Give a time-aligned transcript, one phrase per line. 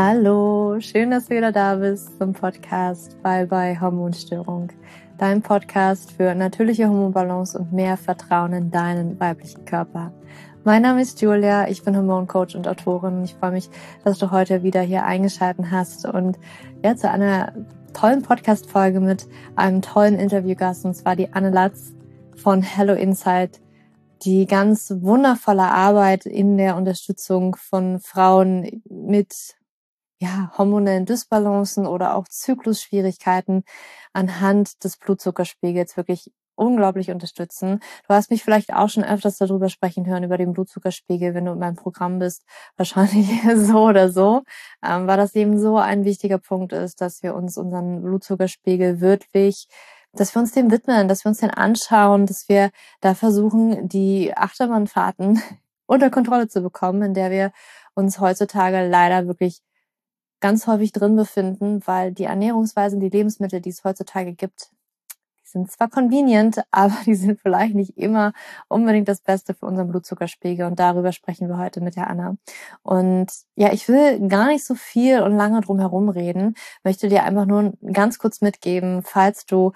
[0.00, 4.68] Hallo, schön, dass du wieder da bist zum Podcast Bye Bye Hormonstörung.
[5.18, 10.12] Dein Podcast für natürliche Hormonbalance und mehr Vertrauen in deinen weiblichen Körper.
[10.62, 13.24] Mein Name ist Julia, ich bin Hormoncoach und Autorin.
[13.24, 13.70] Ich freue mich,
[14.04, 16.38] dass du heute wieder hier eingeschalten hast und
[16.84, 17.52] ja, zu einer
[17.92, 19.26] tollen Podcast-Folge mit
[19.56, 21.92] einem tollen Interviewgast und zwar die Anne Latz
[22.36, 23.60] von Hello Insight
[24.22, 29.57] die ganz wundervolle Arbeit in der Unterstützung von Frauen mit
[30.20, 33.64] ja, hormonellen Dysbalancen oder auch Zyklusschwierigkeiten
[34.12, 37.80] anhand des Blutzuckerspiegels wirklich unglaublich unterstützen.
[38.08, 41.52] Du hast mich vielleicht auch schon öfters darüber sprechen hören, über den Blutzuckerspiegel, wenn du
[41.52, 42.44] in meinem Programm bist.
[42.76, 44.42] Wahrscheinlich so oder so,
[44.84, 49.68] ähm, weil das eben so ein wichtiger Punkt ist, dass wir uns unseren Blutzuckerspiegel wirklich
[50.14, 54.34] dass wir uns dem widmen, dass wir uns den anschauen, dass wir da versuchen, die
[54.34, 55.40] Achterbahnfahrten
[55.86, 57.52] unter Kontrolle zu bekommen, in der wir
[57.94, 59.60] uns heutzutage leider wirklich
[60.40, 64.70] ganz häufig drin befinden, weil die Ernährungsweisen, die Lebensmittel, die es heutzutage gibt,
[65.42, 68.32] die sind zwar convenient, aber die sind vielleicht nicht immer
[68.68, 70.66] unbedingt das Beste für unseren Blutzuckerspiegel.
[70.66, 72.36] Und darüber sprechen wir heute mit der Anna.
[72.82, 77.24] Und ja, ich will gar nicht so viel und lange drum herum reden, möchte dir
[77.24, 79.72] einfach nur ganz kurz mitgeben, falls du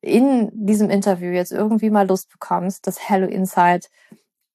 [0.00, 3.90] in diesem Interview jetzt irgendwie mal Lust bekommst, das Hello Insight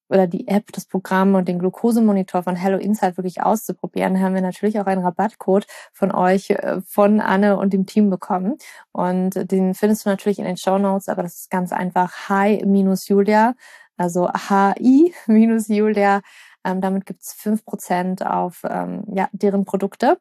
[0.09, 4.41] oder die App, das Programm und den Glukosemonitor von Hello Insight wirklich auszuprobieren, haben wir
[4.41, 8.57] natürlich auch einen Rabattcode von euch, äh, von Anne und dem Team bekommen.
[8.91, 13.55] Und den findest du natürlich in den Show Notes, aber das ist ganz einfach hi-julia,
[13.97, 16.21] also hi-julia.
[16.65, 20.17] Ähm, damit gibt's fünf Prozent auf ähm, ja, deren Produkte.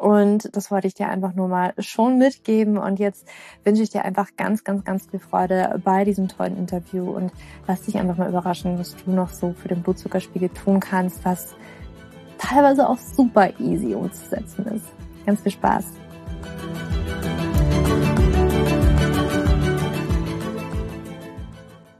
[0.00, 2.78] Und das wollte ich dir einfach nur mal schon mitgeben.
[2.78, 3.28] Und jetzt
[3.64, 7.30] wünsche ich dir einfach ganz, ganz, ganz viel Freude bei diesem tollen Interview und
[7.66, 11.54] lass dich einfach mal überraschen, was du noch so für den Blutzuckerspiegel tun kannst, was
[12.38, 14.86] teilweise auch super easy umzusetzen ist.
[15.26, 15.84] Ganz viel Spaß.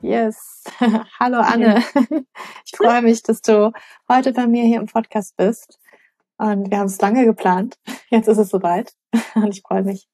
[0.00, 0.65] Yes.
[1.21, 1.84] Hallo Anne.
[2.65, 3.72] Ich freue mich, dass du
[4.09, 5.78] heute bei mir hier im Podcast bist.
[6.41, 7.77] Und wir haben es lange geplant.
[8.11, 8.95] Jetzt ist es soweit.
[9.34, 10.09] Und ich freue mich.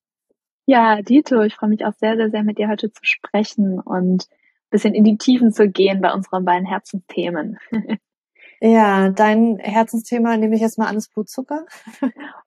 [0.66, 4.24] Ja, Dito, ich freue mich auch sehr, sehr, sehr mit dir heute zu sprechen und
[4.24, 7.58] ein bisschen in die Tiefen zu gehen bei unseren beiden Herzensthemen.
[8.58, 11.66] Ja, dein Herzensthema nehme ich jetzt mal an, ist Blutzucker.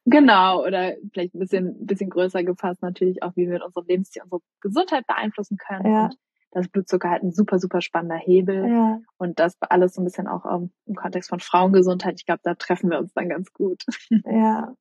[0.05, 4.23] Genau, oder vielleicht ein bisschen, bisschen größer gefasst natürlich auch, wie wir mit unserem Lebensstil
[4.23, 5.85] unsere Gesundheit beeinflussen können.
[5.85, 6.05] Ja.
[6.05, 6.15] Und
[6.51, 8.67] das Blutzucker halt ein super, super spannender Hebel.
[8.69, 8.99] Ja.
[9.17, 12.15] Und das alles so ein bisschen auch um, im Kontext von Frauengesundheit.
[12.17, 13.83] Ich glaube, da treffen wir uns dann ganz gut.
[14.25, 14.73] Ja.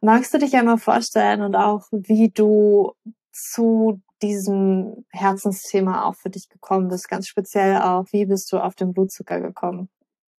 [0.00, 2.92] Magst du dich einmal vorstellen und auch, wie du
[3.32, 7.08] zu diesem Herzensthema auch für dich gekommen bist?
[7.08, 9.88] Ganz speziell auch, wie bist du auf den Blutzucker gekommen?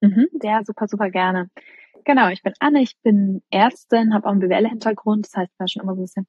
[0.01, 1.49] Mhm, ja, super, super gerne.
[2.03, 5.67] Genau, ich bin Anne, ich bin Ärztin, habe auch einen BWL-Hintergrund, das heißt, ich war
[5.67, 6.27] schon immer so ein bisschen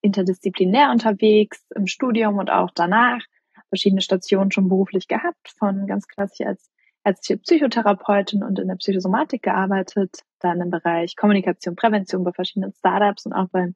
[0.00, 3.20] interdisziplinär unterwegs im Studium und auch danach
[3.68, 6.70] verschiedene Stationen schon beruflich gehabt, von ganz klassisch als
[7.04, 13.26] ärztliche Psychotherapeutin und in der Psychosomatik gearbeitet, dann im Bereich Kommunikation, Prävention bei verschiedenen Startups
[13.26, 13.74] und auch beim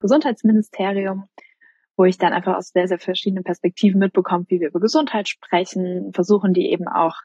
[0.00, 1.28] Gesundheitsministerium,
[1.96, 6.12] wo ich dann einfach aus sehr, sehr verschiedenen Perspektiven mitbekomme, wie wir über Gesundheit sprechen,
[6.12, 7.16] versuchen die eben auch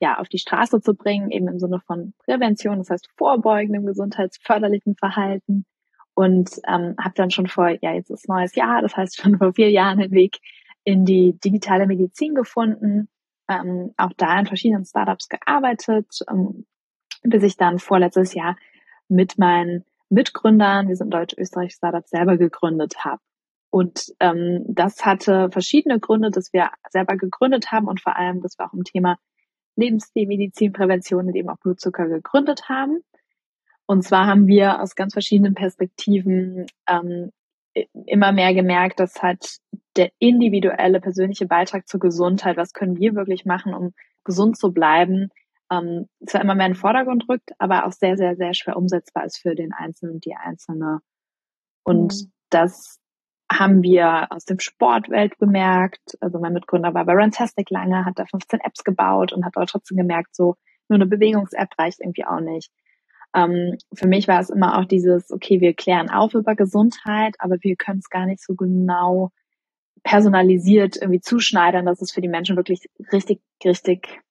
[0.00, 4.96] ja auf die Straße zu bringen, eben im Sinne von Prävention, das heißt vorbeugendem gesundheitsförderlichen
[4.96, 5.64] Verhalten.
[6.14, 9.52] Und ähm, habe dann schon vor, ja jetzt ist neues Jahr, das heißt schon vor
[9.52, 10.38] vier Jahren den Weg
[10.86, 13.08] in die digitale Medizin gefunden,
[13.48, 16.64] ähm, auch da in verschiedenen Startups gearbeitet, ähm,
[17.22, 18.56] bis ich dann vorletztes Jahr
[19.08, 23.20] mit meinen Mitgründern, wir sind deutsch-österreich Startup, selber gegründet habe.
[23.70, 28.56] Und ähm, das hatte verschiedene Gründe, dass wir selber gegründet haben und vor allem, dass
[28.56, 29.18] wir auch im Thema
[29.74, 33.00] Lebensstilmedizin, Prävention und eben auch Blutzucker gegründet haben.
[33.86, 37.32] Und zwar haben wir aus ganz verschiedenen Perspektiven ähm,
[38.06, 39.58] immer mehr gemerkt, dass halt
[39.96, 43.92] der individuelle persönliche Beitrag zur Gesundheit, was können wir wirklich machen, um
[44.24, 45.30] gesund zu bleiben,
[45.70, 49.24] ähm, zwar immer mehr in den Vordergrund rückt, aber auch sehr, sehr, sehr schwer umsetzbar
[49.24, 51.00] ist für den Einzelnen und die Einzelne.
[51.82, 52.32] Und mhm.
[52.50, 52.98] das
[53.50, 56.16] haben wir aus dem Sportwelt bemerkt.
[56.20, 59.66] Also mein Mitgründer war bei Runtastic lange, hat da 15 Apps gebaut und hat aber
[59.66, 60.56] trotzdem gemerkt, so
[60.88, 62.70] nur eine Bewegungs-App reicht irgendwie auch nicht.
[63.36, 67.56] Ähm, für mich war es immer auch dieses, okay, wir klären auf über Gesundheit, aber
[67.60, 69.30] wir können es gar nicht so genau
[70.02, 74.22] personalisiert irgendwie zuschneidern, dass es für die Menschen wirklich richtig, richtig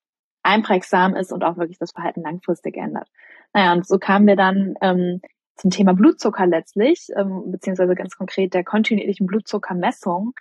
[0.42, 3.08] einprägsam ist und auch wirklich das Verhalten langfristig ändert.
[3.54, 5.22] Naja, und so kamen wir dann ähm,
[5.56, 10.34] zum Thema Blutzucker letztlich, ähm, beziehungsweise ganz konkret der kontinuierlichen Blutzuckermessung,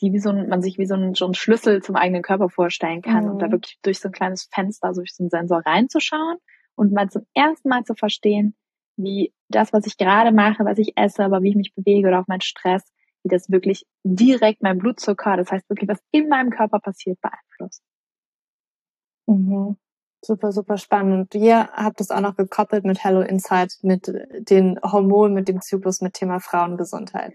[0.00, 2.48] die wie so ein, man sich wie so ein, so ein Schlüssel zum eigenen Körper
[2.48, 3.30] vorstellen kann mhm.
[3.32, 6.38] und da wirklich durch so ein kleines Fenster, durch so einen Sensor reinzuschauen
[6.80, 8.54] und mal zum ersten Mal zu verstehen,
[8.96, 12.20] wie das, was ich gerade mache, was ich esse, aber wie ich mich bewege oder
[12.20, 12.82] auch mein Stress,
[13.22, 17.82] wie das wirklich direkt mein Blutzucker, das heißt wirklich, was in meinem Körper passiert, beeinflusst.
[19.26, 19.76] Mhm.
[20.24, 21.34] Super, super spannend.
[21.34, 24.10] Ihr habt es auch noch gekoppelt mit Hello Insight, mit
[24.50, 27.34] den Hormonen, mit dem Zyklus, mit Thema Frauengesundheit.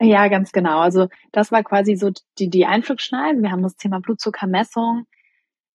[0.00, 0.78] Ja, ganz genau.
[0.78, 3.42] Also das war quasi so die, die Einflugschneiden.
[3.42, 5.06] Wir haben das Thema Blutzuckermessung.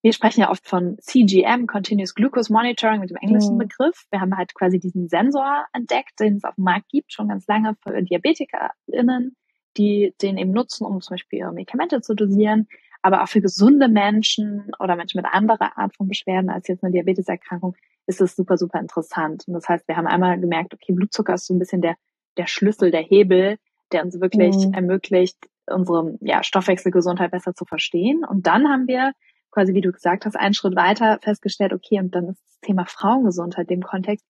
[0.03, 3.59] Wir sprechen ja oft von CGM, Continuous Glucose Monitoring mit dem englischen mhm.
[3.59, 4.05] Begriff.
[4.11, 7.47] Wir haben halt quasi diesen Sensor entdeckt, den es auf dem Markt gibt, schon ganz
[7.47, 9.35] lange für DiabetikerInnen,
[9.77, 12.67] die den eben nutzen, um zum Beispiel ihre Medikamente zu dosieren
[13.03, 16.93] aber auch für gesunde Menschen oder Menschen mit anderer Art von Beschwerden als jetzt eine
[16.93, 17.75] Diabeteserkrankung
[18.07, 19.43] ist es super, super interessant.
[19.47, 21.95] Und das heißt, wir haben einmal gemerkt, okay, Blutzucker ist so ein bisschen der,
[22.37, 23.57] der Schlüssel, der Hebel,
[23.91, 24.73] der uns wirklich mhm.
[24.73, 28.25] ermöglicht, unsere ja, Stoffwechselgesundheit besser zu verstehen.
[28.25, 29.13] Und dann haben wir
[29.53, 32.85] quasi, wie du gesagt hast, einen Schritt weiter festgestellt, okay, und dann ist das Thema
[32.85, 34.25] Frauengesundheit dem Kontext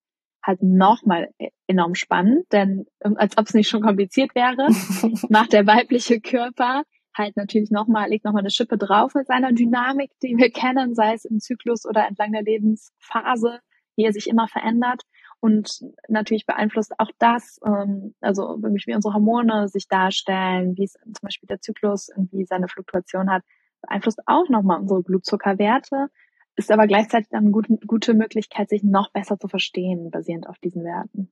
[0.46, 1.30] halt nochmal
[1.68, 4.68] enorm spannend, denn als ob es nicht schon kompliziert wäre,
[5.30, 6.84] macht der weibliche Körper
[7.16, 11.14] halt natürlich nochmal, legt nochmal eine Schippe drauf mit seiner Dynamik, die wir kennen, sei
[11.14, 13.60] es im Zyklus oder entlang der Lebensphase,
[13.96, 15.04] wie er sich immer verändert.
[15.40, 20.94] Und natürlich beeinflusst auch das, ähm, also wirklich wie unsere Hormone sich darstellen, wie es
[20.94, 23.44] zum Beispiel der Zyklus irgendwie seine Fluktuation hat,
[23.84, 26.08] beeinflusst auch nochmal unsere Blutzuckerwerte,
[26.56, 30.58] ist aber gleichzeitig dann eine gute, gute Möglichkeit, sich noch besser zu verstehen, basierend auf
[30.60, 31.32] diesen Werten.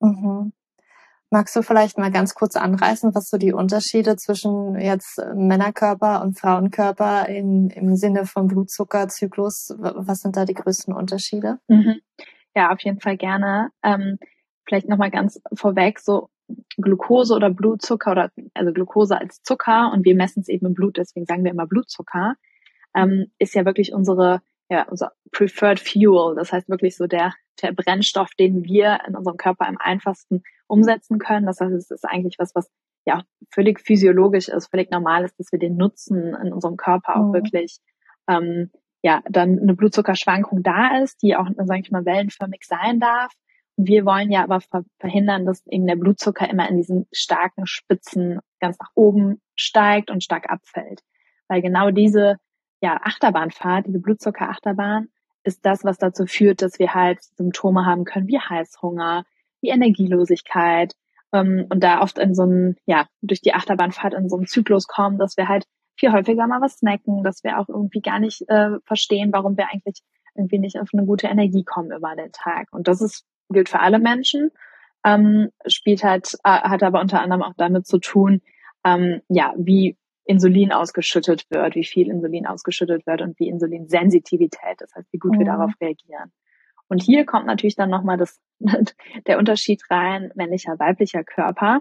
[0.00, 0.52] Mhm.
[1.30, 6.38] Magst du vielleicht mal ganz kurz anreißen, was so die Unterschiede zwischen jetzt Männerkörper und
[6.38, 11.58] Frauenkörper im, im Sinne von Blutzuckerzyklus, was sind da die größten Unterschiede?
[11.66, 11.96] Mhm.
[12.54, 13.70] Ja, auf jeden Fall gerne.
[13.82, 14.18] Ähm,
[14.64, 16.28] vielleicht nochmal ganz vorweg, so
[16.76, 20.96] Glucose oder Blutzucker oder also Glucose als Zucker und wir messen es eben im Blut,
[20.96, 22.34] deswegen sagen wir immer Blutzucker,
[22.94, 26.34] ähm, ist ja wirklich unsere ja, unser preferred fuel.
[26.34, 27.32] Das heißt wirklich so der,
[27.62, 31.46] der Brennstoff, den wir in unserem Körper am einfachsten umsetzen können.
[31.46, 32.70] Das heißt, es ist eigentlich was, was
[33.04, 37.28] ja völlig physiologisch ist, völlig normal ist, dass wir den nutzen in unserem Körper auch
[37.28, 37.34] mhm.
[37.34, 37.78] wirklich,
[38.28, 38.70] ähm,
[39.02, 43.32] ja, dann eine Blutzuckerschwankung da ist, die auch, sage ich mal, wellenförmig sein darf.
[43.76, 44.60] Wir wollen ja aber
[44.98, 50.22] verhindern, dass eben der Blutzucker immer in diesen starken Spitzen ganz nach oben steigt und
[50.22, 51.00] stark abfällt.
[51.48, 52.36] Weil genau diese
[52.80, 55.08] ja, Achterbahnfahrt, diese Blutzuckerachterbahn,
[55.42, 59.24] ist das, was dazu führt, dass wir halt Symptome haben können wie Heißhunger,
[59.60, 60.94] wie Energielosigkeit
[61.32, 64.86] ähm, und da oft in so einem, ja, durch die Achterbahnfahrt in so einem Zyklus
[64.86, 65.64] kommen, dass wir halt
[65.96, 69.68] viel häufiger mal was snacken, dass wir auch irgendwie gar nicht äh, verstehen, warum wir
[69.70, 70.02] eigentlich
[70.34, 72.68] irgendwie nicht auf eine gute Energie kommen über den Tag.
[72.72, 74.50] Und das ist, gilt für alle Menschen,
[75.04, 78.40] ähm, spielt halt, äh, hat aber unter anderem auch damit zu tun,
[78.84, 84.94] ähm, ja, wie Insulin ausgeschüttet wird, wie viel Insulin ausgeschüttet wird und wie Insulinsensitivität, das
[84.94, 85.40] heißt, wie gut mhm.
[85.40, 86.32] wir darauf reagieren.
[86.88, 88.40] Und hier kommt natürlich dann nochmal das,
[89.26, 91.80] der Unterschied rein, männlicher, weiblicher Körper.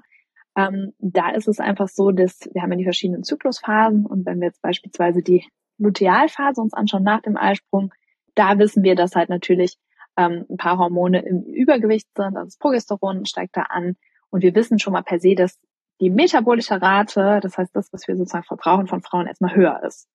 [0.56, 4.40] Ähm, da ist es einfach so, dass wir haben ja die verschiedenen Zyklusphasen und wenn
[4.40, 5.46] wir jetzt beispielsweise die
[5.78, 7.94] Lutealphase uns anschauen nach dem Eisprung,
[8.36, 9.78] da wissen wir, dass halt natürlich
[10.18, 13.96] ähm, ein paar Hormone im Übergewicht sind, also das Progesteron steigt da an
[14.30, 15.60] und wir wissen schon mal per se, dass
[16.02, 20.10] die metabolische Rate, das heißt das, was wir sozusagen verbrauchen von Frauen, erstmal höher ist,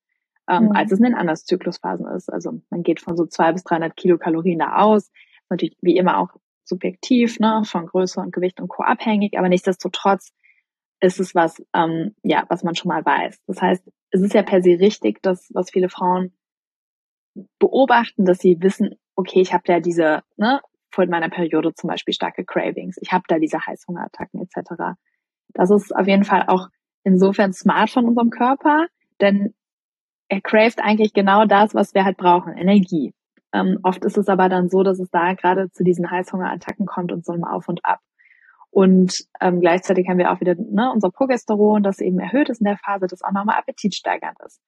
[0.49, 0.73] ähm, mhm.
[0.73, 2.33] als es in den anderen Zyklusphasen ist.
[2.33, 5.11] Also man geht von so zwei bis 300 Kilokalorien da aus.
[5.49, 6.31] Natürlich wie immer auch
[6.65, 8.83] subjektiv, ne, von Größe und Gewicht und Co.
[8.83, 10.33] abhängig, aber nichtsdestotrotz
[11.01, 13.41] ist es was, ähm, ja, was man schon mal weiß.
[13.47, 16.33] Das heißt, es ist ja per se richtig, dass was viele Frauen
[17.59, 20.61] beobachten, dass sie wissen, okay, ich habe ja diese, ne,
[20.91, 24.97] vor meiner Periode zum Beispiel starke Cravings, ich habe da diese Heißhungerattacken etc.
[25.49, 26.69] Das ist auf jeden Fall auch
[27.03, 28.87] insofern smart von unserem Körper,
[29.21, 29.55] denn
[30.29, 33.13] er craved eigentlich genau das, was wir halt brauchen, Energie.
[33.53, 37.11] Ähm, oft ist es aber dann so, dass es da gerade zu diesen Heißhungerattacken kommt
[37.11, 37.99] und so einem Auf und Ab.
[38.71, 42.67] Und ähm, gleichzeitig haben wir auch wieder ne, unser Progesteron, das eben erhöht ist in
[42.67, 44.61] der Phase, das auch nochmal appetitsteigernd ist.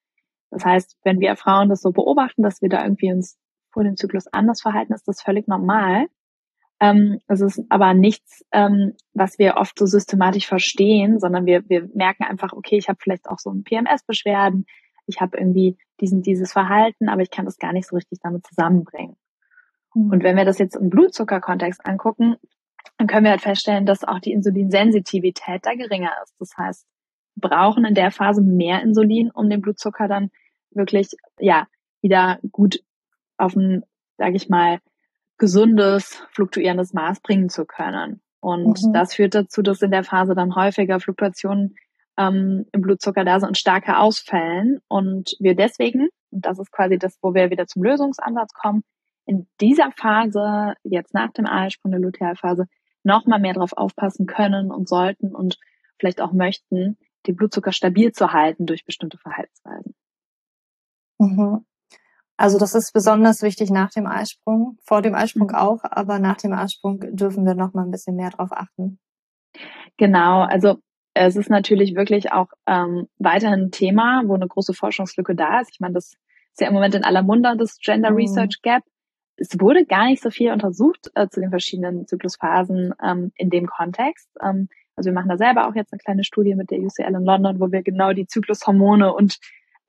[0.49, 3.37] Das heißt, wenn wir Frauen das so beobachten, dass wir da irgendwie uns
[3.71, 6.07] vor dem Zyklus anders verhalten, ist das völlig normal.
[6.79, 11.87] Ähm, es ist aber nichts, ähm, was wir oft so systematisch verstehen, sondern wir, wir
[11.93, 14.65] merken einfach, okay, ich habe vielleicht auch so ein PMS-Beschwerden,
[15.05, 18.45] ich habe irgendwie diesen, dieses Verhalten, aber ich kann das gar nicht so richtig damit
[18.47, 19.15] zusammenbringen.
[19.93, 20.11] Mhm.
[20.11, 22.35] Und wenn wir das jetzt im Blutzuckerkontext angucken,
[22.97, 26.35] dann können wir halt feststellen, dass auch die Insulinsensitivität da geringer ist.
[26.39, 26.87] Das heißt,
[27.35, 30.31] wir brauchen in der Phase mehr Insulin, um den Blutzucker dann
[30.71, 31.09] wirklich,
[31.39, 31.67] ja,
[32.01, 32.79] wieder gut
[33.41, 33.83] auf ein,
[34.17, 34.79] sage ich mal,
[35.37, 38.21] gesundes, fluktuierendes Maß bringen zu können.
[38.39, 38.93] Und mhm.
[38.93, 41.75] das führt dazu, dass in der Phase dann häufiger Fluktuationen
[42.17, 44.79] ähm, im Blutzucker da sind und starke Ausfällen.
[44.87, 48.83] Und wir deswegen, und das ist quasi das, wo wir wieder zum Lösungsansatz kommen,
[49.25, 52.65] in dieser Phase, jetzt nach dem Eisprung der Lutealphase,
[53.03, 55.57] noch mal mehr darauf aufpassen können und sollten und
[55.99, 59.95] vielleicht auch möchten, den Blutzucker stabil zu halten durch bestimmte Verhaltensweisen.
[61.19, 61.65] Mhm.
[62.41, 65.55] Also das ist besonders wichtig nach dem Eisprung, vor dem Eisprung mhm.
[65.55, 68.97] auch, aber nach dem Eisprung dürfen wir noch mal ein bisschen mehr darauf achten.
[69.97, 70.77] Genau, also
[71.13, 75.69] es ist natürlich wirklich auch ähm, weiterhin ein Thema, wo eine große Forschungslücke da ist.
[75.71, 76.13] Ich meine, das
[76.53, 78.17] ist ja im Moment in aller Munde, das Gender mhm.
[78.17, 78.81] Research Gap.
[79.35, 83.67] Es wurde gar nicht so viel untersucht äh, zu den verschiedenen Zyklusphasen ähm, in dem
[83.67, 84.27] Kontext.
[84.41, 87.23] Ähm, also wir machen da selber auch jetzt eine kleine Studie mit der UCL in
[87.23, 89.37] London, wo wir genau die Zyklushormone und,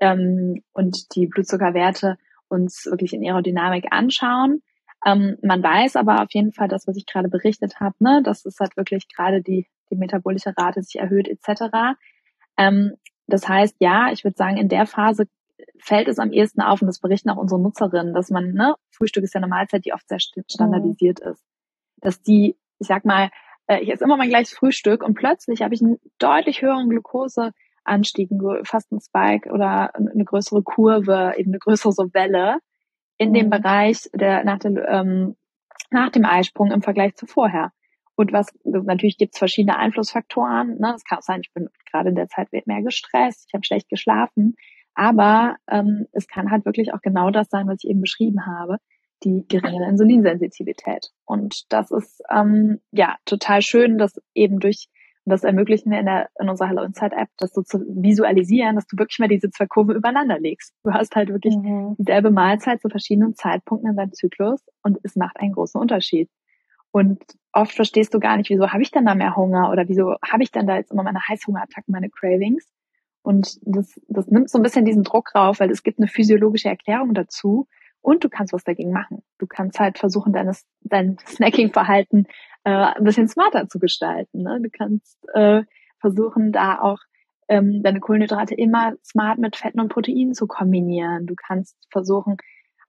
[0.01, 2.19] ähm, und die Blutzuckerwerte
[2.53, 4.63] uns wirklich in ihrer Dynamik anschauen.
[5.05, 8.45] Ähm, man weiß aber auf jeden Fall, das, was ich gerade berichtet habe, ne, dass
[8.45, 11.97] es halt wirklich gerade die, die metabolische Rate sich erhöht etc.
[12.57, 12.93] Ähm,
[13.27, 15.27] das heißt, ja, ich würde sagen, in der Phase
[15.81, 19.25] fällt es am ehesten auf, und das berichten auch unsere Nutzerinnen, dass man, ne, Frühstück
[19.25, 21.33] ist ja eine Mahlzeit, die oft sehr standardisiert mhm.
[21.33, 21.45] ist.
[22.01, 23.31] Dass die, ich sag mal,
[23.67, 26.89] äh, ich esse immer mein gleiches Frühstück und plötzlich habe ich einen deutlich höheren
[27.85, 28.31] Glukoseanstieg,
[28.65, 32.59] fast ein Spike oder eine größere Kurve, eben eine größere Welle
[33.19, 33.35] in mhm.
[33.35, 35.37] dem Bereich der nach, der, ähm,
[35.91, 37.73] nach dem Eisprung im Vergleich zu vorher.
[38.15, 40.79] Und was natürlich gibt es verschiedene Einflussfaktoren.
[40.79, 40.93] Ne?
[40.95, 43.89] Es kann auch sein, ich bin gerade in der Zeit mehr gestresst, ich habe schlecht
[43.89, 44.57] geschlafen.
[44.95, 48.77] Aber ähm, es kann halt wirklich auch genau das sein, was ich eben beschrieben habe,
[49.25, 51.11] die geringere Insulinsensitivität.
[51.25, 54.89] Und das ist ähm, ja total schön, dass eben durch
[55.25, 58.87] das ermöglichen wir in, der, in unserer Hello Insight App, das so zu visualisieren, dass
[58.87, 60.75] du wirklich mal diese zwei Kurven übereinander legst.
[60.83, 61.95] Du hast halt wirklich mhm.
[61.99, 66.29] dieselbe Mahlzeit zu verschiedenen Zeitpunkten in deinem Zyklus und es macht einen großen Unterschied.
[66.91, 70.17] Und oft verstehst du gar nicht, wieso habe ich denn da mehr Hunger oder wieso
[70.29, 72.69] habe ich denn da jetzt immer meine Heißhungerattacken, meine Cravings.
[73.23, 76.69] Und das, das nimmt so ein bisschen diesen Druck rauf, weil es gibt eine physiologische
[76.69, 77.69] Erklärung dazu
[78.03, 79.23] und du kannst was dagegen machen.
[79.39, 82.27] Du kannst halt versuchen, deines, dein Snacking-Verhalten
[82.65, 84.43] äh, ein bisschen smarter zu gestalten.
[84.43, 84.61] Ne?
[84.61, 85.63] Du kannst äh,
[86.01, 86.99] versuchen, da auch
[87.49, 91.27] ähm, deine Kohlenhydrate immer smart mit Fetten und Proteinen zu kombinieren.
[91.27, 92.37] Du kannst versuchen,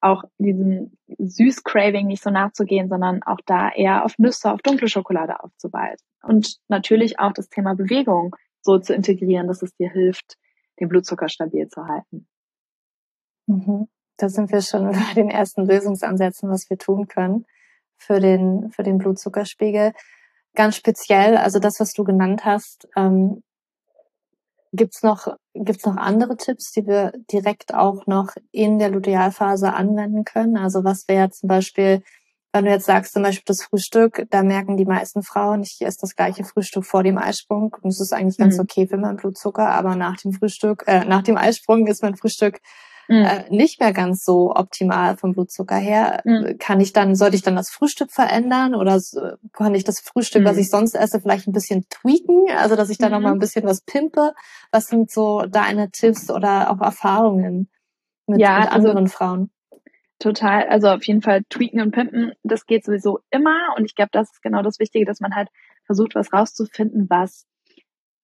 [0.02, 5.42] auch diesem Süß-Craving nicht so nachzugehen, sondern auch da eher auf Nüsse, auf dunkle Schokolade
[5.42, 6.06] aufzuweisen.
[6.22, 10.38] Und natürlich auch das Thema Bewegung so zu integrieren, dass es dir hilft,
[10.80, 12.28] den Blutzucker stabil zu halten.
[13.48, 13.88] Mhm.
[14.18, 17.46] Da sind wir schon bei den ersten Lösungsansätzen, was wir tun können
[17.98, 19.94] für den, für den Blutzuckerspiegel.
[20.56, 23.44] Ganz speziell, also das, was du genannt hast, ähm,
[24.72, 30.26] gibt's noch, gibt's noch andere Tipps, die wir direkt auch noch in der Lutealphase anwenden
[30.26, 30.58] können?
[30.58, 32.04] Also was wäre zum Beispiel
[32.54, 35.98] wenn du jetzt sagst, zum Beispiel das Frühstück, da merken die meisten Frauen, ich esse
[36.02, 38.62] das gleiche Frühstück vor dem Eisprung und es ist eigentlich ganz mhm.
[38.62, 42.62] okay für meinen Blutzucker, aber nach dem Frühstück, äh, nach dem Eisprung ist mein Frühstück
[43.08, 43.24] mhm.
[43.24, 46.22] äh, nicht mehr ganz so optimal vom Blutzucker her.
[46.26, 46.58] Mhm.
[46.58, 49.00] Kann ich dann, sollte ich dann das Frühstück verändern oder
[49.54, 50.62] kann ich das Frühstück, was mhm.
[50.62, 53.14] ich sonst esse, vielleicht ein bisschen tweaken, also dass ich da mhm.
[53.14, 54.34] nochmal ein bisschen was pimpe?
[54.72, 57.70] Was sind so deine Tipps oder auch Erfahrungen
[58.28, 59.50] mit, ja, mit also anderen also, Frauen?
[60.24, 63.76] total, also auf jeden Fall tweaken und pimpen, das geht sowieso immer.
[63.78, 65.50] Und ich glaube, das ist genau das Wichtige, dass man halt
[65.86, 67.46] versucht, was rauszufinden, was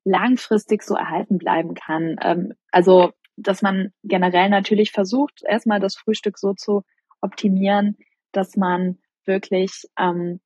[0.06, 2.16] langfristig so erhalten bleiben kann.
[2.22, 6.84] Ähm, also, dass man generell natürlich versucht, erstmal das Frühstück so zu
[7.22, 7.98] optimieren,
[8.32, 10.40] dass man wirklich ähm,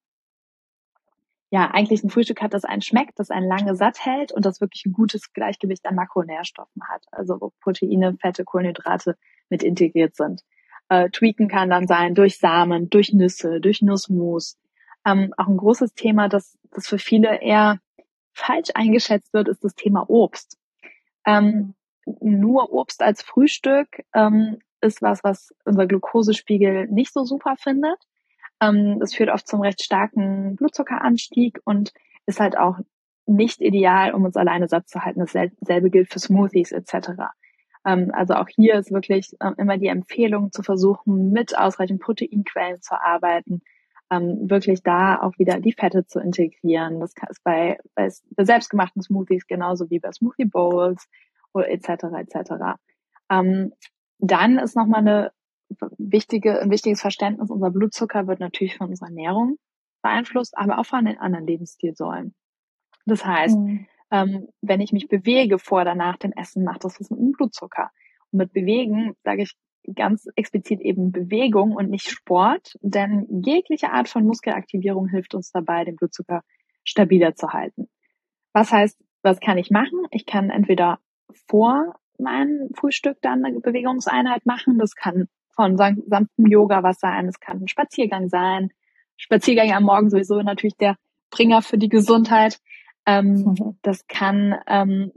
[1.51, 4.62] ja eigentlich ein Frühstück hat, das einen schmeckt, das einen lange satt hält und das
[4.62, 7.03] wirklich ein gutes Gleichgewicht an Makronährstoffen hat.
[7.12, 9.17] Also wo Proteine, Fette, Kohlenhydrate
[9.50, 10.43] mit integriert sind
[10.89, 14.57] äh, tweaken kann dann sein durch Samen, durch Nüsse, durch Nussmus.
[15.05, 17.79] Ähm, auch ein großes Thema, das, das für viele eher
[18.33, 20.57] falsch eingeschätzt wird, ist das Thema Obst.
[21.25, 21.73] Ähm,
[22.05, 27.98] nur Obst als Frühstück ähm, ist was, was unser Glukosespiegel nicht so super findet.
[28.62, 31.93] Ähm, das führt oft zum recht starken Blutzuckeranstieg und
[32.25, 32.77] ist halt auch
[33.25, 35.19] nicht ideal, um uns alleine satt zu halten.
[35.19, 37.12] Dasselbe gilt für Smoothies etc.
[37.86, 42.81] Ähm, also auch hier ist wirklich ähm, immer die Empfehlung zu versuchen, mit ausreichend Proteinquellen
[42.81, 43.62] zu arbeiten,
[44.10, 47.00] ähm, wirklich da auch wieder die Fette zu integrieren.
[47.00, 51.07] Das ist bei, bei, selbstgemachten Smoothies genauso wie bei Smoothie Bowls
[51.62, 52.05] etc.
[52.17, 52.51] etc.
[53.29, 53.74] Ähm,
[54.19, 55.31] dann ist nochmal eine
[55.98, 59.57] wichtige, ein wichtiges Verständnis, unser Blutzucker wird natürlich von unserer Ernährung
[60.01, 62.36] beeinflusst, aber auch von den anderen Lebensstilsäulen.
[63.05, 67.00] Das heißt, mhm ähm, wenn ich mich bewege vor oder nach dem Essen, macht das
[67.00, 67.89] was mit dem Blutzucker.
[68.31, 69.55] Und mit Bewegen sage ich
[69.95, 75.83] ganz explizit eben Bewegung und nicht Sport, denn jegliche Art von Muskelaktivierung hilft uns dabei,
[75.83, 76.43] den Blutzucker
[76.83, 77.89] stabiler zu halten.
[78.53, 80.05] Was heißt, was kann ich machen?
[80.12, 81.00] Ich kann entweder
[81.47, 84.77] vor meinem Frühstück dann eine Bewegungseinheit machen.
[84.77, 88.71] Das kann von sanftem Yoga was sein, es kann ein Spaziergang sein.
[89.17, 90.97] Spaziergang am Morgen sowieso natürlich der
[91.29, 92.59] Bringer für die Gesundheit.
[93.05, 93.77] Ähm, mhm.
[93.81, 95.11] Das kann ähm,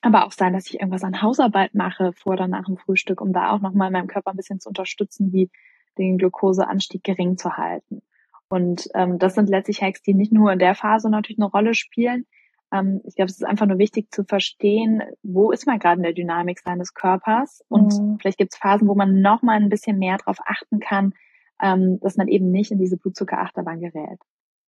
[0.00, 3.32] aber auch sein, dass ich irgendwas an Hausarbeit mache vor oder nach dem Frühstück, um
[3.32, 5.50] da auch nochmal meinem Körper ein bisschen zu unterstützen, wie
[5.98, 8.02] den Glukoseanstieg gering zu halten.
[8.48, 11.74] Und ähm, das sind letztlich Hacks, die nicht nur in der Phase natürlich eine Rolle
[11.74, 12.26] spielen.
[12.72, 16.02] Ähm, ich glaube, es ist einfach nur wichtig zu verstehen, wo ist man gerade in
[16.02, 17.62] der Dynamik seines Körpers.
[17.68, 18.18] Und mhm.
[18.18, 21.12] vielleicht gibt es Phasen, wo man noch mal ein bisschen mehr darauf achten kann,
[21.60, 24.18] ähm, dass man eben nicht in diese Blutzuckerachterbahn gerät.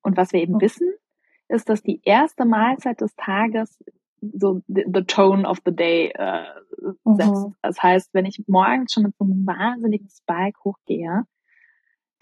[0.02, 0.60] Und was wir eben mhm.
[0.60, 0.92] wissen,
[1.48, 3.82] ist, dass die erste Mahlzeit des Tages
[4.32, 6.44] so the, the tone of the day äh,
[7.04, 7.46] setzt.
[7.46, 7.54] Mhm.
[7.62, 11.24] Das heißt, wenn ich morgens schon mit so einem wahnsinnigen Spike hochgehe,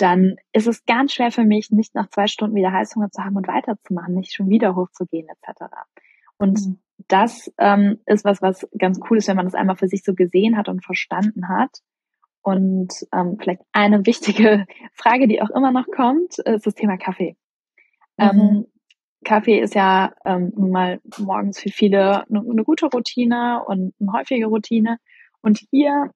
[0.02, 3.37] dann ist es ganz schwer für mich, nicht nach zwei Stunden wieder Heißhunger zu haben
[3.37, 5.64] und weiterzumachen, nicht schon wieder hochzugehen etc.
[6.38, 6.78] Und mhm.
[7.09, 10.14] das ähm, ist was, was ganz cool ist, wenn man das einmal für sich so
[10.14, 11.78] gesehen hat und verstanden hat.
[12.42, 17.37] Und ähm, vielleicht eine wichtige Frage, die auch immer noch kommt, ist das Thema Kaffee.
[18.16, 18.25] Mhm.
[18.25, 18.66] Ähm,
[19.25, 24.12] Kaffee ist ja ähm, nun mal morgens für viele eine, eine gute Routine und eine
[24.12, 24.99] häufige Routine.
[25.42, 26.11] Und hier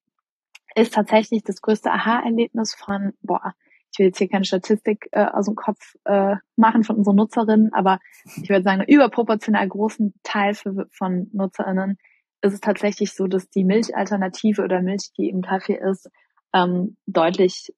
[0.74, 3.54] ist tatsächlich das größte Aha-Erlebnis von, boah,
[3.96, 7.72] ich will jetzt hier keine Statistik äh, aus dem Kopf äh, machen von unseren Nutzerinnen,
[7.72, 7.98] aber
[8.42, 11.96] ich würde sagen, überproportional großen Teil für, von NutzerInnen
[12.42, 16.10] ist es tatsächlich so, dass die Milchalternative oder Milch, die im Kaffee ist,
[16.52, 17.72] ähm, deutlich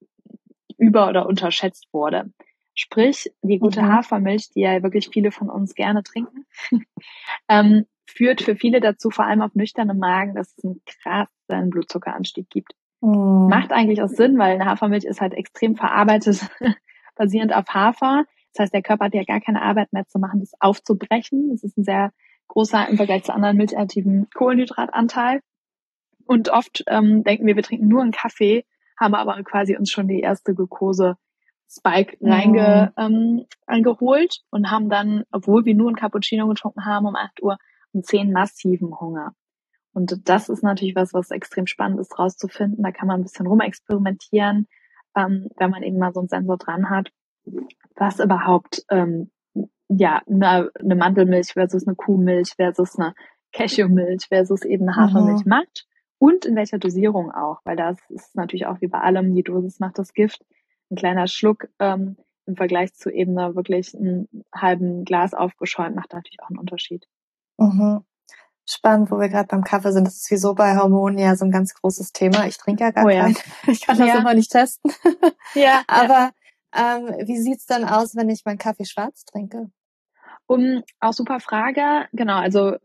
[0.77, 2.33] über- oder unterschätzt wurde.
[2.75, 3.93] Sprich, die gute mhm.
[3.93, 6.47] Hafermilch, die ja wirklich viele von uns gerne trinken,
[7.49, 12.51] ähm, führt für viele dazu, vor allem auf nüchternem Magen, dass es einen krassen Blutzuckeranstieg
[12.51, 12.73] gibt.
[13.01, 13.49] Mhm.
[13.49, 16.49] Macht eigentlich auch Sinn, weil eine Hafermilch ist halt extrem verarbeitet,
[17.17, 18.25] basierend auf Hafer.
[18.55, 21.51] Das heißt, der Körper hat ja gar keine Arbeit mehr zu machen, das aufzubrechen.
[21.51, 22.13] Das ist ein sehr
[22.49, 25.41] großer im Vergleich zu anderen milchaltiven Kohlenhydratanteil.
[26.27, 28.65] Und oft ähm, denken wir, wir trinken nur einen Kaffee,
[28.99, 31.17] haben aber quasi uns schon die erste Glucose
[31.71, 37.15] Spike reinge, ähm, eingeholt und haben dann, obwohl wir nur ein Cappuccino getrunken haben, um
[37.15, 37.59] 8 Uhr
[37.93, 39.35] um 10 massiven Hunger.
[39.99, 42.85] Und das ist natürlich was, was extrem spannend ist, rauszufinden.
[42.85, 44.69] Da kann man ein bisschen rumexperimentieren,
[45.17, 47.11] ähm, wenn man eben mal so einen Sensor dran hat,
[47.97, 49.33] was überhaupt ähm,
[49.89, 53.13] ja eine, eine Mandelmilch versus eine Kuhmilch versus eine
[53.51, 55.51] Cashewmilch versus eben eine Hafermilch mhm.
[55.51, 59.43] macht und in welcher Dosierung auch, weil das ist natürlich auch wie bei allem, die
[59.43, 60.45] Dosis macht das Gift
[60.93, 66.13] ein kleiner Schluck ähm, im Vergleich zu eben da wirklich einen halben Glas aufgeschäumt macht
[66.13, 67.09] natürlich auch einen Unterschied.
[67.59, 68.05] Mhm.
[68.71, 70.07] Spannend, wo wir gerade beim Kaffee sind.
[70.07, 72.47] Das ist wieso bei Hormonen ja so ein ganz großes Thema.
[72.47, 73.23] Ich trinke ja gar oh, ja.
[73.23, 73.37] keinen.
[73.67, 74.19] Ich kann das ja.
[74.19, 74.93] immer nicht testen.
[75.55, 75.83] ja.
[75.87, 76.33] Aber
[76.77, 79.71] ähm, wie sieht's dann aus, wenn ich meinen Kaffee schwarz trinke?
[80.47, 82.09] Um, auch super Frage.
[82.13, 82.77] Genau, also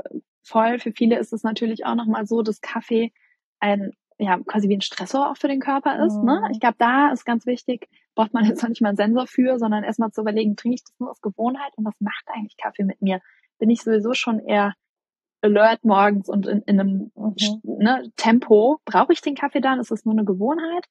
[0.44, 3.12] voll für viele ist es natürlich auch nochmal so, dass Kaffee
[3.60, 6.16] ein ja quasi wie ein Stressor auch für den Körper ist.
[6.16, 6.22] Ne?
[6.22, 6.26] Mhm.
[6.44, 6.50] Ne?
[6.52, 9.60] Ich glaube, da ist ganz wichtig, braucht man jetzt noch nicht mal einen Sensor für,
[9.60, 12.84] sondern erstmal zu überlegen, trinke ich das nur aus Gewohnheit und was macht eigentlich Kaffee
[12.84, 13.20] mit mir?
[13.60, 14.74] Bin ich sowieso schon eher
[15.44, 17.62] alert morgens und in, in einem mhm.
[17.64, 18.80] ne, Tempo?
[18.86, 19.80] Brauche ich den Kaffee dann?
[19.80, 20.86] Ist es nur eine Gewohnheit?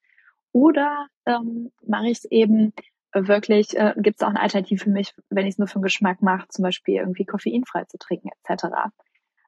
[0.53, 2.73] Oder ähm, mache ich es eben
[3.15, 5.85] wirklich, äh, gibt es auch eine Alternative für mich, wenn ich es nur für den
[5.85, 8.67] Geschmack mache, zum Beispiel irgendwie koffeinfrei zu trinken etc.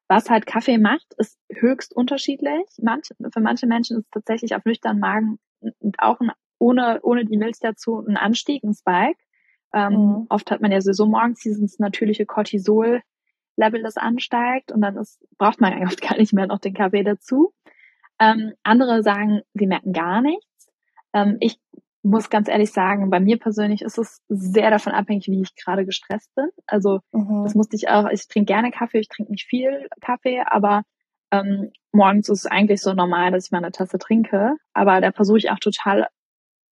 [0.08, 2.64] Was halt Kaffee macht, ist höchst unterschiedlich.
[2.82, 5.38] Manch, für manche Menschen ist es tatsächlich auf nüchternen Magen
[5.98, 9.18] auch ein, ohne, ohne die Milch dazu ein Anstieg, ein Spike.
[9.72, 10.26] Ähm, mhm.
[10.28, 12.26] Oft hat man ja sowieso morgens dieses natürliche
[13.56, 17.02] Cortisol-Level, das ansteigt und dann ist, braucht man eigentlich gar nicht mehr noch den Kaffee
[17.02, 17.52] dazu.
[18.20, 20.68] Ähm, andere sagen, sie merken gar nichts.
[21.12, 21.58] Ähm, ich
[22.02, 25.86] muss ganz ehrlich sagen, bei mir persönlich ist es sehr davon abhängig, wie ich gerade
[25.86, 26.48] gestresst bin.
[26.66, 27.44] Also mhm.
[27.44, 30.82] das musste ich auch, ich trinke gerne Kaffee, ich trinke nicht viel Kaffee, aber
[31.30, 34.56] ähm, morgens ist es eigentlich so normal, dass ich mal eine Tasse trinke.
[34.74, 36.06] Aber da versuche ich auch total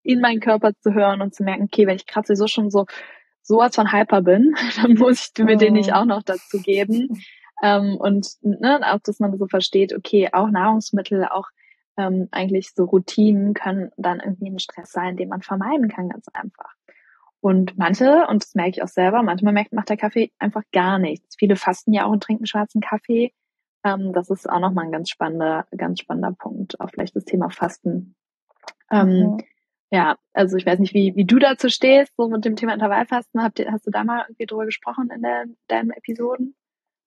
[0.03, 2.87] in meinen Körper zu hören und zu merken, okay, wenn ich gerade sowieso schon so
[3.43, 5.59] sowas von hyper bin, dann muss ich mir mhm.
[5.59, 7.23] den nicht auch noch dazu geben.
[7.63, 11.49] ähm, und ne, auch, dass man so versteht, okay, auch Nahrungsmittel, auch
[11.97, 16.27] ähm, eigentlich so Routinen können dann irgendwie ein Stress sein, den man vermeiden kann, ganz
[16.33, 16.75] einfach.
[17.41, 20.99] Und manche, und das merke ich auch selber, manchmal merkt, macht der Kaffee einfach gar
[20.99, 21.35] nichts.
[21.37, 23.33] Viele fasten ja auch und trinken schwarzen Kaffee.
[23.85, 27.51] Ähm, das ist auch nochmal ein ganz spannender, ganz spannender Punkt, auch vielleicht das Thema
[27.51, 28.15] Fasten.
[28.93, 29.39] Ähm, mhm.
[29.93, 33.43] Ja, also ich weiß nicht, wie, wie du dazu stehst, so mit dem Thema Intervallfasten.
[33.43, 36.55] Habt ihr, hast du da mal irgendwie drüber gesprochen in der, deinen Episoden?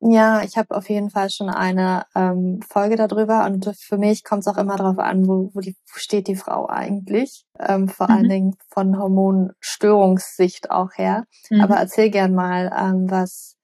[0.01, 4.41] Ja, ich habe auf jeden Fall schon eine ähm, Folge darüber und für mich kommt
[4.41, 8.07] es auch immer darauf an, wo, wo, die, wo steht die Frau eigentlich, ähm, vor
[8.07, 8.15] mhm.
[8.15, 11.25] allen Dingen von Hormonstörungssicht auch her.
[11.49, 11.61] Mhm.
[11.61, 13.55] Aber erzähl gern mal, ähm, was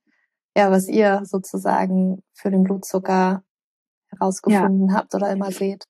[0.55, 3.43] ja, was ihr sozusagen für den Blutzucker
[4.09, 4.95] herausgefunden ja.
[4.95, 5.85] habt oder immer seht.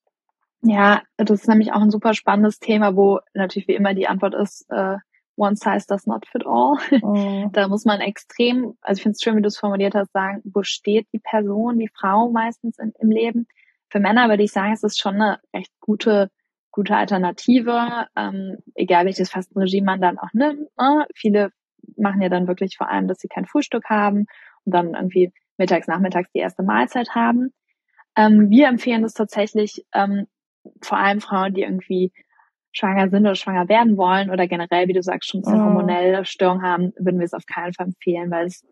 [0.63, 4.36] Ja, das ist nämlich auch ein super spannendes Thema, wo natürlich wie immer die Antwort
[4.36, 4.97] ist, äh,
[5.36, 6.78] one size does not fit all.
[7.02, 7.50] Oh.
[7.52, 10.41] Da muss man extrem, also ich finde es schön, wie du es formuliert hast, sagen,
[10.43, 13.47] wo steht die Person, die Frau meistens in, im Leben.
[13.89, 16.30] Für Männer würde ich sagen, es ist schon eine recht gute,
[16.71, 20.69] gute Alternative, ähm, egal welches Fastenregime man dann auch nimmt.
[20.78, 21.08] Ne?
[21.15, 21.52] Viele
[21.97, 24.28] machen ja dann wirklich vor allem, dass sie kein Frühstück haben
[24.65, 27.52] und dann irgendwie mittags, nachmittags die erste Mahlzeit haben.
[28.15, 30.28] Ähm, wir empfehlen es tatsächlich ähm,
[30.82, 32.12] vor allem Frauen, die irgendwie
[32.74, 36.62] schwanger sind oder schwanger werden wollen oder generell, wie du sagst, schon eine hormonelle Störung
[36.62, 38.65] haben, würden wir es auf keinen Fall empfehlen, weil es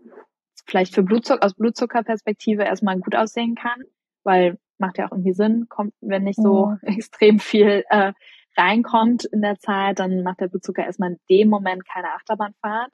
[0.66, 3.82] vielleicht für Blutzucker, aus Blutzuckerperspektive erstmal gut aussehen kann,
[4.24, 6.78] weil macht ja auch irgendwie Sinn, kommt, wenn nicht so mhm.
[6.84, 8.14] extrem viel äh,
[8.58, 12.92] reinkommt in der Zeit, dann macht der Blutzucker erstmal in dem Moment keine Achterbahnfahrt.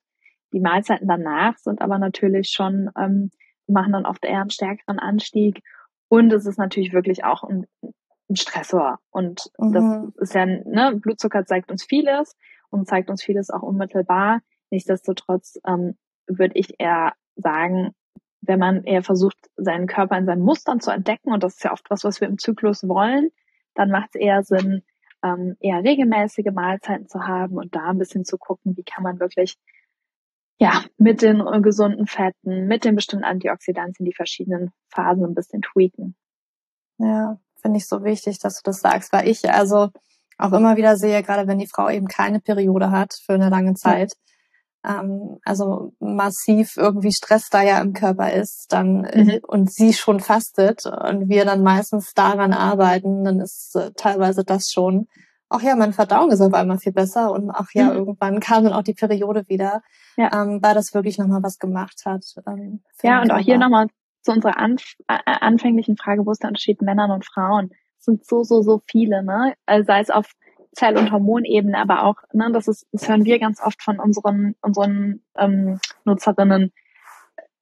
[0.54, 3.30] Die Mahlzeiten danach sind aber natürlich schon, ähm,
[3.68, 5.62] machen dann oft eher einen stärkeren Anstieg.
[6.08, 7.66] Und es ist natürlich wirklich auch ein,
[8.30, 9.00] ein Stressor.
[9.10, 9.74] Und mhm.
[9.74, 12.36] das ist ja, ne, Blutzucker zeigt uns vieles
[12.70, 14.42] und zeigt uns vieles auch unmittelbar.
[14.72, 17.92] Nichtsdestotrotz ähm, würde ich eher sagen,
[18.42, 21.72] wenn man eher versucht, seinen Körper in seinen Mustern zu entdecken, und das ist ja
[21.72, 23.30] oft was, was wir im Zyklus wollen,
[23.74, 24.84] dann macht es eher Sinn,
[25.24, 29.20] ähm, eher regelmäßige Mahlzeiten zu haben und da ein bisschen zu gucken, wie kann man
[29.20, 29.58] wirklich
[30.58, 36.16] ja mit den gesunden Fetten, mit den bestimmten Antioxidantien die verschiedenen Phasen ein bisschen tweaken.
[36.98, 39.90] Ja, finde ich so wichtig, dass du das sagst, weil ich also
[40.38, 43.74] auch immer wieder sehe, gerade wenn die Frau eben keine Periode hat für eine lange
[43.74, 44.14] Zeit,
[44.88, 49.40] ähm, also massiv irgendwie Stress da ja im Körper ist, dann mhm.
[49.48, 54.70] und sie schon fastet und wir dann meistens daran arbeiten, dann ist äh, teilweise das
[54.72, 55.08] schon.
[55.50, 57.98] Ach ja, meine Verdauung ist auf einmal viel besser und ach ja, mhm.
[57.98, 59.82] irgendwann kam dann auch die Periode wieder,
[60.18, 60.30] ja.
[60.40, 62.26] ähm, weil das wirklich nochmal was gemacht hat.
[62.46, 63.88] Ähm, ja, und auch hier nochmal
[64.26, 67.70] zu unserer anf anfänglichen Frage, wo ist der Unterschied Männern und Frauen?
[68.00, 69.54] Es sind so, so, so viele, ne?
[69.66, 70.32] Also sei es auf
[70.74, 74.56] Zell- und Hormonebene, aber auch, ne, das ist, das hören wir ganz oft von unseren,
[74.62, 76.74] unseren ähm, Nutzerinnen.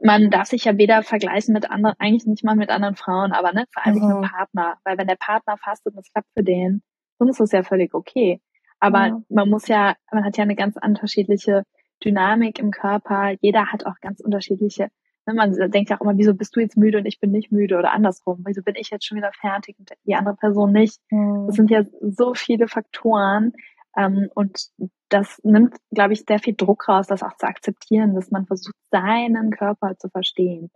[0.01, 3.53] Man darf sich ja weder vergleichen mit anderen, eigentlich nicht mal mit anderen Frauen, aber
[3.53, 4.07] ne, vor allem mhm.
[4.07, 4.77] mit dem Partner.
[4.83, 6.81] Weil wenn der Partner fastet und es klappt für den,
[7.19, 8.41] dann ist das ja völlig okay.
[8.79, 9.21] Aber ja.
[9.29, 11.63] man muss ja, man hat ja eine ganz unterschiedliche
[12.03, 13.35] Dynamik im Körper.
[13.41, 14.89] Jeder hat auch ganz unterschiedliche
[15.25, 17.77] man denkt ja auch immer, wieso bist du jetzt müde und ich bin nicht müde
[17.77, 18.43] oder andersrum?
[18.45, 20.99] Wieso bin ich jetzt schon wieder fertig und die andere Person nicht?
[21.09, 21.47] Mhm.
[21.47, 23.53] Das sind ja so viele Faktoren.
[23.95, 24.67] Ähm, und
[25.09, 28.75] das nimmt, glaube ich, sehr viel Druck raus, das auch zu akzeptieren, dass man versucht,
[28.91, 30.71] seinen Körper zu verstehen.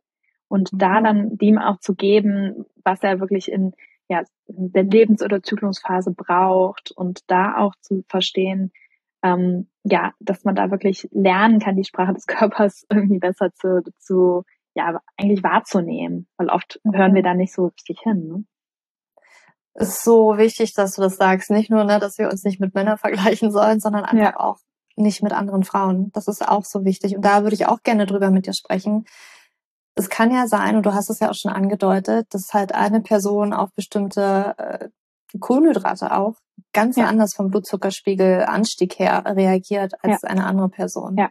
[0.47, 0.77] Und mhm.
[0.77, 3.73] da dann dem auch zu geben, was er wirklich in
[4.09, 8.71] ja, der Lebens- oder Zyklusphase braucht und da auch zu verstehen,
[9.23, 13.83] ähm, ja, dass man da wirklich lernen kann, die Sprache des Körpers irgendwie besser zu,
[13.99, 14.43] zu
[14.75, 18.27] ja, eigentlich wahrzunehmen, weil oft hören wir da nicht so richtig hin.
[18.27, 18.45] Ne?
[19.77, 21.51] ist so wichtig, dass du das sagst.
[21.51, 24.39] Nicht nur, ne, dass wir uns nicht mit Männern vergleichen sollen, sondern einfach ja.
[24.39, 24.57] auch
[24.95, 26.11] nicht mit anderen Frauen.
[26.13, 27.15] Das ist auch so wichtig.
[27.15, 29.05] Und da würde ich auch gerne drüber mit dir sprechen.
[29.95, 33.01] Es kann ja sein, und du hast es ja auch schon angedeutet, dass halt eine
[33.01, 34.89] Person auf bestimmte äh,
[35.39, 36.35] Kohlenhydrate auch
[36.73, 37.05] ganz ja.
[37.05, 40.29] anders vom Blutzuckerspiegelanstieg her reagiert als ja.
[40.29, 41.15] eine andere Person.
[41.17, 41.29] Ja.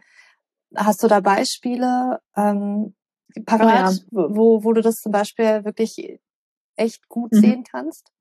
[0.75, 2.95] Hast du da Beispiele ähm,
[3.45, 6.19] parat, wo, wo du das zum Beispiel wirklich
[6.75, 7.39] echt gut mhm.
[7.39, 8.11] sehen kannst?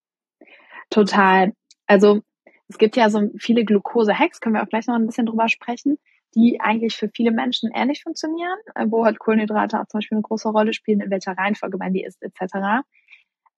[0.91, 1.53] Total.
[1.87, 2.21] Also
[2.69, 5.99] es gibt ja so viele Glucose-Hacks, können wir auch gleich noch ein bisschen drüber sprechen,
[6.35, 10.49] die eigentlich für viele Menschen ähnlich funktionieren, wo halt Kohlenhydrate auch zum Beispiel eine große
[10.49, 12.85] Rolle spielen, in welcher Reihenfolge man die isst, etc.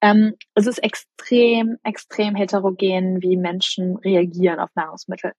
[0.01, 5.33] Ähm, es ist extrem, extrem heterogen, wie Menschen reagieren auf Nahrungsmittel.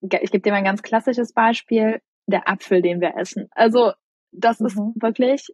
[0.00, 3.48] Ich gebe dir mal ein ganz klassisches Beispiel, der Apfel, den wir essen.
[3.52, 3.92] Also
[4.32, 4.66] das mhm.
[4.66, 5.46] ist wirklich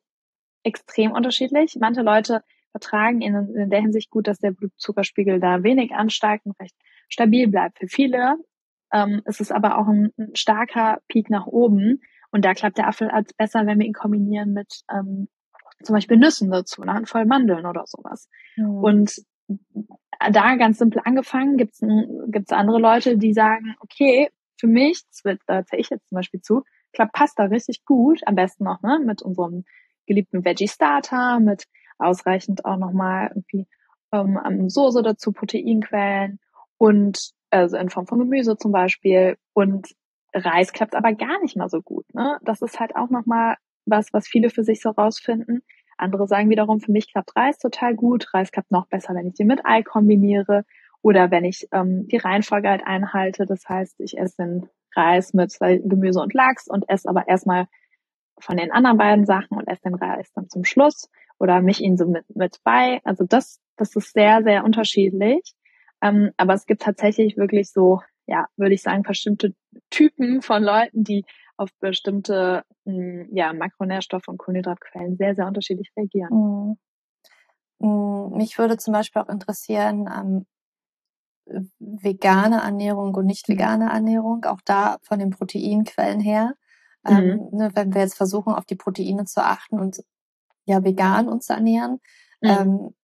[0.65, 1.77] extrem unterschiedlich.
[1.81, 6.59] Manche Leute vertragen ihn in der Hinsicht gut, dass der Blutzuckerspiegel da wenig ansteigt und
[6.61, 6.75] recht
[7.09, 7.79] stabil bleibt.
[7.79, 8.37] Für viele
[8.93, 12.89] ähm, ist es aber auch ein, ein, starker Peak nach oben und da klappt der
[12.89, 15.29] Apfel als besser, wenn wir ihn kombinieren mit ähm,
[15.83, 18.29] zum Beispiel Nüssen dazu, eine Handvoll Mandeln oder sowas.
[18.57, 18.85] Mhm.
[18.85, 19.15] Und
[20.31, 21.81] da ganz simpel angefangen, gibt's
[22.29, 26.17] gibt's andere Leute, die sagen, okay, für mich, das wird, da zähle ich jetzt zum
[26.17, 29.65] Beispiel zu, klappt Pasta richtig gut, am besten noch ne, mit unserem
[30.07, 31.65] geliebten Veggie Starter, mit
[31.99, 33.67] ausreichend auch nochmal irgendwie
[34.13, 36.39] ähm, Soße dazu, Proteinquellen
[36.79, 39.89] und also in Form von Gemüse zum Beispiel und
[40.35, 42.07] Reis klappt aber gar nicht mal so gut.
[42.15, 42.39] Ne?
[42.43, 45.63] Das ist halt auch nochmal was, was viele für sich so rausfinden.
[45.99, 48.33] Andere sagen wiederum, für mich klappt Reis total gut.
[48.35, 50.65] Reis klappt noch besser, wenn ich den mit Ei kombiniere
[51.03, 53.47] oder wenn ich ähm, die Reihenfolge halt einhalte.
[53.47, 57.67] Das heißt, ich esse den Reis mit zwei Gemüse und Lachs und esse aber erstmal
[58.39, 61.97] von den anderen beiden Sachen und esse den Reis dann zum Schluss oder mich ihn
[61.97, 63.01] so mit, mit bei.
[63.05, 65.55] Also das, das ist sehr, sehr unterschiedlich.
[66.03, 69.55] Ähm, aber es gibt tatsächlich wirklich so, ja, würde ich sagen, bestimmte
[69.91, 71.25] Typen von Leuten, die
[71.63, 76.77] auf bestimmte hm, ja, Makronährstoffe und Kohlenhydratquellen sehr, sehr unterschiedlich reagieren.
[77.81, 78.37] Mhm.
[78.37, 80.47] Mich würde zum Beispiel auch interessieren, ähm,
[81.79, 83.55] vegane Ernährung und nicht mhm.
[83.55, 86.55] vegane Ernährung, auch da von den Proteinquellen her.
[87.05, 87.59] Ähm, mhm.
[87.59, 90.05] ne, wenn wir jetzt versuchen, auf die Proteine zu achten und
[90.65, 91.99] ja vegan uns zu ernähren,
[92.41, 92.51] mhm.
[92.51, 92.95] ähm,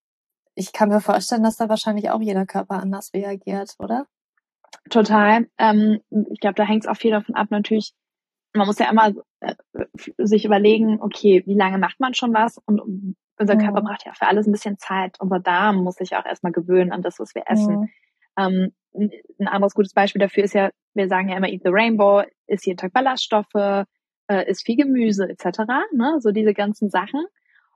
[0.55, 4.07] ich kann mir vorstellen, dass da wahrscheinlich auch jeder Körper anders reagiert, oder?
[4.90, 5.47] Total.
[5.59, 7.94] Ähm, ich glaube, da hängt es auch viel davon ab, natürlich,
[8.55, 9.55] man muss ja immer äh,
[10.19, 12.59] sich überlegen, okay, wie lange macht man schon was?
[12.67, 12.81] Und
[13.39, 13.57] unser.
[13.57, 15.17] Körper braucht ja für alles ein bisschen Zeit.
[15.21, 17.81] Unser Darm muss sich auch erstmal gewöhnen an das, was wir essen.
[17.81, 17.89] Mhm.
[18.37, 18.73] Ähm,
[19.39, 22.67] ein anderes gutes Beispiel dafür ist ja, wir sagen ja immer Eat the Rainbow, ist
[22.67, 23.85] jeden Tag Ballaststoffe,
[24.29, 25.61] äh, ist viel Gemüse etc.
[25.93, 26.17] Ne?
[26.21, 27.25] So diese ganzen Sachen.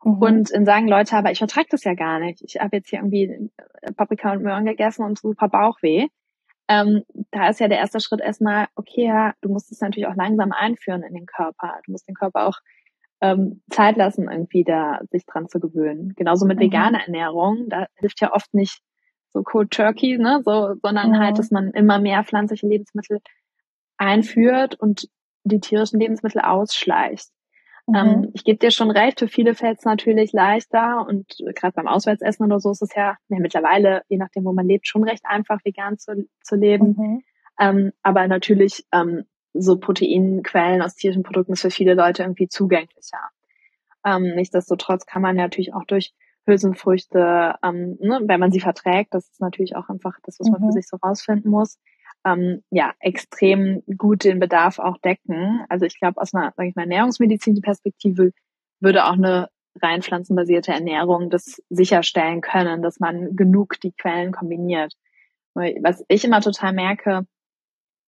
[0.04, 0.14] Mhm.
[0.14, 2.42] Und dann sagen Leute, aber ich vertrage das ja gar nicht.
[2.42, 3.50] Ich habe jetzt hier irgendwie
[3.96, 6.08] Paprika und Möhren gegessen und super Bauchweh.
[6.68, 10.16] Ähm, da ist ja der erste Schritt erstmal, okay, ja, du musst es natürlich auch
[10.16, 11.80] langsam einführen in den Körper.
[11.84, 12.58] Du musst den Körper auch
[13.20, 16.12] ähm, Zeit lassen, irgendwie da sich dran zu gewöhnen.
[16.16, 16.62] Genauso mit mhm.
[16.62, 18.80] veganer Ernährung, da hilft ja oft nicht
[19.32, 21.18] so Cold Turkey, ne, so, sondern mhm.
[21.18, 23.20] halt, dass man immer mehr pflanzliche Lebensmittel
[23.96, 25.08] einführt und
[25.44, 27.28] die tierischen Lebensmittel ausschleicht.
[27.92, 27.98] Mhm.
[27.98, 31.86] Ähm, ich gebe dir schon recht, für viele fällt es natürlich leichter und gerade beim
[31.86, 35.24] Auswärtsessen oder so ist es ja, ja mittlerweile, je nachdem, wo man lebt, schon recht
[35.24, 36.96] einfach, vegan zu, zu leben.
[36.98, 37.22] Mhm.
[37.60, 43.20] Ähm, aber natürlich ähm, so Proteinquellen aus tierischen Produkten ist für viele Leute irgendwie zugänglicher.
[44.04, 46.14] Ähm, nichtsdestotrotz kann man natürlich auch durch
[46.46, 50.60] Hülsenfrüchte, ähm, ne, wenn man sie verträgt, das ist natürlich auch einfach das, was man
[50.60, 50.72] für mhm.
[50.72, 51.78] sich so rausfinden muss,
[52.24, 55.64] ähm, ja, extrem gut den Bedarf auch decken.
[55.68, 58.32] Also ich glaube, aus einer, sag ich mal, Ernährungsmedizin-Perspektive
[58.80, 59.48] würde auch eine
[59.80, 64.92] rein pflanzenbasierte Ernährung das sicherstellen können, dass man genug die Quellen kombiniert.
[65.54, 67.26] Was ich immer total merke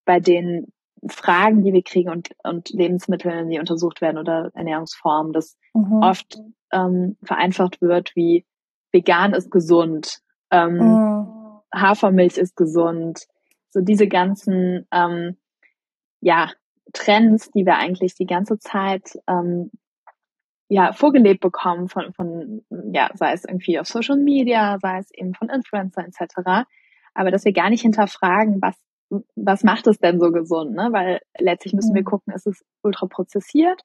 [0.05, 0.73] bei den
[1.09, 6.03] Fragen, die wir kriegen und, und Lebensmittel, die untersucht werden oder Ernährungsformen, dass mhm.
[6.03, 6.39] oft
[6.73, 8.47] ähm, vereinfacht wird, wie
[8.93, 11.27] vegan ist gesund, ähm, mhm.
[11.75, 13.27] Hafermilch ist gesund,
[13.75, 15.37] so diese ganzen ähm,
[16.21, 16.51] ja
[16.93, 19.71] Trends, die wir eigentlich die ganze Zeit ähm,
[20.69, 25.35] ja vorgelebt bekommen von von ja sei es irgendwie auf Social Media, sei es eben
[25.35, 26.67] von Influencer etc.
[27.13, 28.77] Aber dass wir gar nicht hinterfragen, was
[29.37, 30.89] was macht es denn so gesund, ne?
[30.93, 32.07] Weil letztlich müssen wir mhm.
[32.07, 33.83] gucken, ist es ultra prozessiert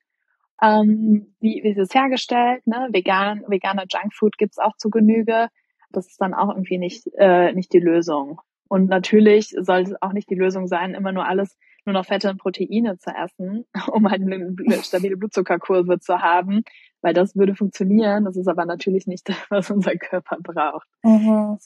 [0.62, 2.66] ähm, wie, wie ist es hergestellt?
[2.68, 2.90] Ne?
[2.92, 5.48] Vegan, veganer Junkfood gibt's auch zu Genüge.
[5.92, 8.42] Das ist dann auch irgendwie nicht, äh, nicht die Lösung.
[8.70, 12.30] Und natürlich sollte es auch nicht die Lösung sein, immer nur alles, nur noch Fette
[12.30, 16.64] und Proteine zu essen, um halt eine stabile Blutzuckerkurve zu haben,
[17.02, 18.26] weil das würde funktionieren.
[18.26, 20.88] Das ist aber natürlich nicht das, was unser Körper braucht.
[21.04, 21.58] Mhm.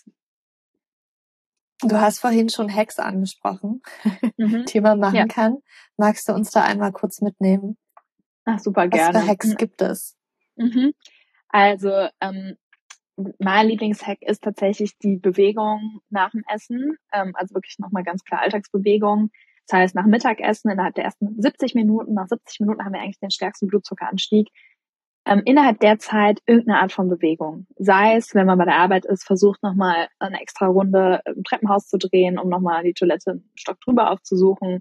[1.82, 3.82] Du hast vorhin schon Hacks angesprochen,
[4.38, 4.66] mhm.
[4.66, 5.26] die man machen ja.
[5.26, 5.58] kann.
[5.98, 7.78] Magst du uns da einmal kurz mitnehmen?
[8.46, 9.16] Ach, super gerne.
[9.16, 10.16] Was für Hacks gibt es?
[10.56, 10.94] Mhm.
[11.50, 12.56] Also, ähm,
[13.40, 16.98] mein Lieblingshack ist tatsächlich die Bewegung nach dem Essen.
[17.12, 19.32] Ähm, also wirklich nochmal ganz klar Alltagsbewegung.
[19.68, 23.20] Das heißt, nach Mittagessen, innerhalb der ersten 70 Minuten, nach 70 Minuten haben wir eigentlich
[23.20, 24.50] den stärksten Blutzuckeranstieg.
[25.26, 27.66] Ähm, innerhalb der Zeit irgendeine Art von Bewegung.
[27.78, 31.88] Sei es, wenn man bei der Arbeit ist, versucht nochmal eine extra Runde im Treppenhaus
[31.88, 34.80] zu drehen, um nochmal die Toilette einen Stock drüber aufzusuchen.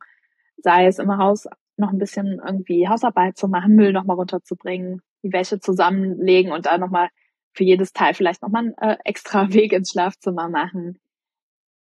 [0.56, 5.32] Sei es im Haus noch ein bisschen irgendwie Hausarbeit zu machen, Müll nochmal runterzubringen, die
[5.32, 7.08] Wäsche zusammenlegen und da nochmal
[7.52, 10.98] für jedes Teil vielleicht nochmal einen äh, extra Weg ins Schlafzimmer machen.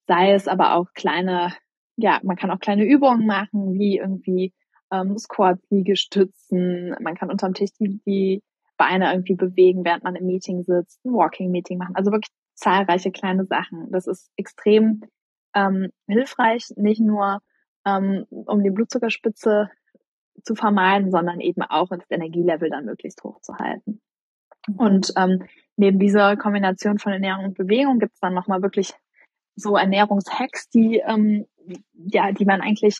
[0.06, 1.54] Sei es aber auch kleine,
[1.96, 4.52] ja, man kann auch kleine Übungen machen, wie irgendwie
[4.92, 8.42] ähm, Squats, Liegestützen, man kann unterm Tisch die, die
[8.76, 11.94] Beine irgendwie bewegen, während man im Meeting sitzt, ein Walking-Meeting machen.
[11.94, 13.90] Also wirklich zahlreiche kleine Sachen.
[13.90, 15.02] Das ist extrem
[15.54, 17.40] ähm, hilfreich, nicht nur
[17.86, 19.70] ähm, um die Blutzuckerspitze
[20.42, 24.00] zu vermeiden, sondern eben auch das Energielevel dann möglichst hoch zu halten.
[24.76, 25.44] Und ähm,
[25.76, 28.92] neben dieser Kombination von Ernährung und Bewegung gibt es dann nochmal wirklich
[29.56, 31.46] so Ernährungshacks, die ähm,
[31.94, 32.98] ja, die man eigentlich,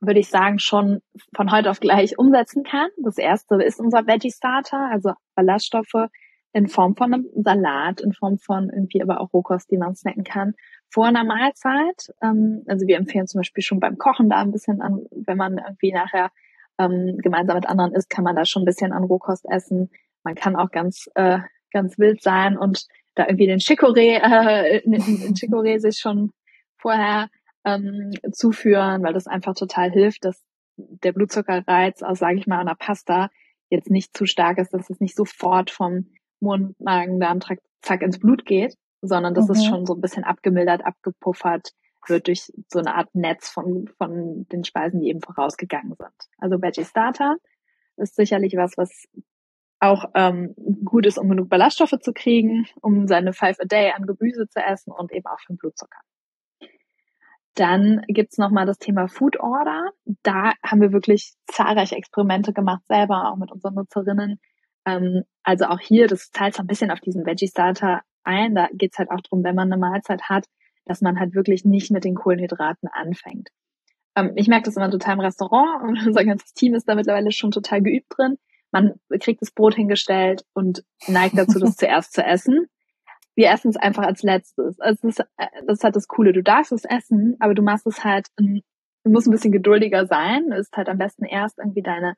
[0.00, 1.00] würde ich sagen, schon
[1.34, 2.88] von heute auf gleich umsetzen kann.
[3.02, 6.08] Das erste ist unser Veggie Starter, also Ballaststoffe
[6.52, 10.24] in Form von einem Salat, in Form von irgendwie aber auch Rohkost, die man snacken
[10.24, 10.54] kann,
[10.88, 12.12] vor einer Mahlzeit.
[12.22, 15.58] Ähm, also wir empfehlen zum Beispiel schon beim Kochen da ein bisschen an, wenn man
[15.58, 16.30] irgendwie nachher
[16.78, 19.90] ähm, gemeinsam mit anderen isst, kann man da schon ein bisschen an Rohkost essen.
[20.24, 21.38] Man kann auch ganz, äh,
[21.72, 25.00] ganz wild sein und da irgendwie den Chicorée, äh, den
[25.34, 26.32] Chicorée sich schon
[26.76, 27.28] vorher
[27.64, 30.42] ähm, zuführen, weil das einfach total hilft, dass
[30.76, 33.28] der Blutzuckerreiz aus, sage ich mal, einer Pasta
[33.68, 36.06] jetzt nicht zu stark ist, dass es nicht sofort vom
[36.40, 37.40] Mund, Magen, Darm,
[37.82, 39.54] zack ins Blut geht, sondern das mhm.
[39.54, 41.72] ist schon so ein bisschen abgemildert, abgepuffert
[42.08, 46.14] wird durch so eine Art Netz von, von den Speisen, die eben vorausgegangen sind.
[46.38, 47.36] Also Veggie Starter
[47.96, 49.06] ist sicherlich was, was
[49.80, 54.06] auch ähm, gut ist, um genug Ballaststoffe zu kriegen, um seine Five a Day an
[54.06, 55.98] Gemüse zu essen und eben auch für den Blutzucker.
[57.54, 59.90] Dann gibt's noch mal das Thema Food Order.
[60.22, 64.38] Da haben wir wirklich zahlreiche Experimente gemacht, selber auch mit unseren Nutzerinnen.
[64.84, 68.54] Ähm, also auch hier, das zahlt so ein bisschen auf diesen Veggie Starter ein.
[68.54, 70.44] Da geht's halt auch drum, wenn man eine Mahlzeit hat,
[70.84, 73.48] dass man halt wirklich nicht mit den Kohlenhydraten anfängt.
[74.14, 77.32] Ähm, ich merke das immer total im Restaurant und unser ganzes Team ist da mittlerweile
[77.32, 78.36] schon total geübt drin
[78.72, 82.66] man kriegt das Brot hingestellt und neigt dazu, das zuerst zu essen.
[83.34, 84.80] Wir essen es einfach als letztes.
[84.80, 85.28] Also das, ist,
[85.66, 86.32] das ist halt das Coole.
[86.32, 88.60] Du darfst es essen, aber du machst es halt, du
[89.04, 90.50] musst ein bisschen geduldiger sein.
[90.50, 92.14] Du isst halt am besten erst irgendwie deine,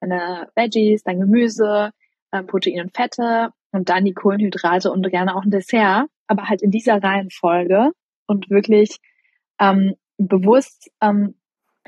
[0.00, 1.92] deine Veggies, dein Gemüse,
[2.30, 6.62] äh, Protein und Fette und dann die Kohlenhydrate und gerne auch ein Dessert, aber halt
[6.62, 7.90] in dieser Reihenfolge
[8.26, 8.98] und wirklich
[9.60, 11.34] ähm, bewusst ähm,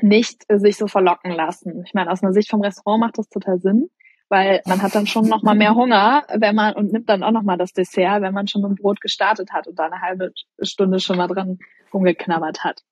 [0.01, 1.83] nicht sich so verlocken lassen.
[1.85, 3.89] Ich meine, aus einer Sicht vom Restaurant macht das total Sinn,
[4.29, 7.31] weil man hat dann schon noch mal mehr Hunger, wenn man und nimmt dann auch
[7.31, 10.01] noch mal das Dessert, wenn man schon mit dem Brot gestartet hat und da eine
[10.01, 11.57] halbe Stunde schon mal dran
[11.93, 12.83] rumgeknabbert hat.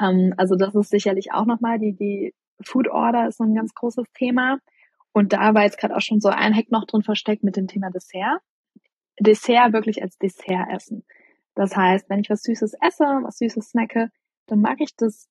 [0.00, 3.54] Ähm, also das ist sicherlich auch noch mal die die Food Order ist so ein
[3.54, 4.58] ganz großes Thema
[5.12, 7.66] und da war jetzt gerade auch schon so ein Hack noch drin versteckt mit dem
[7.66, 8.40] Thema Dessert.
[9.18, 11.04] Dessert wirklich als Dessert essen.
[11.54, 14.10] Das heißt, wenn ich was Süßes esse, was Süßes snacke,
[14.46, 15.28] dann mag ich das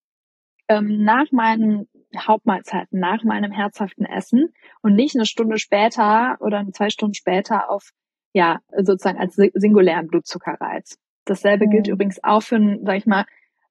[0.67, 6.89] ähm, nach meinen Hauptmahlzeiten, nach meinem herzhaften Essen und nicht eine Stunde später oder zwei
[6.89, 7.91] Stunden später auf,
[8.33, 10.97] ja, sozusagen als singulären Blutzuckerreiz.
[11.25, 11.71] Dasselbe mhm.
[11.71, 13.25] gilt übrigens auch für, einen, sag ich mal,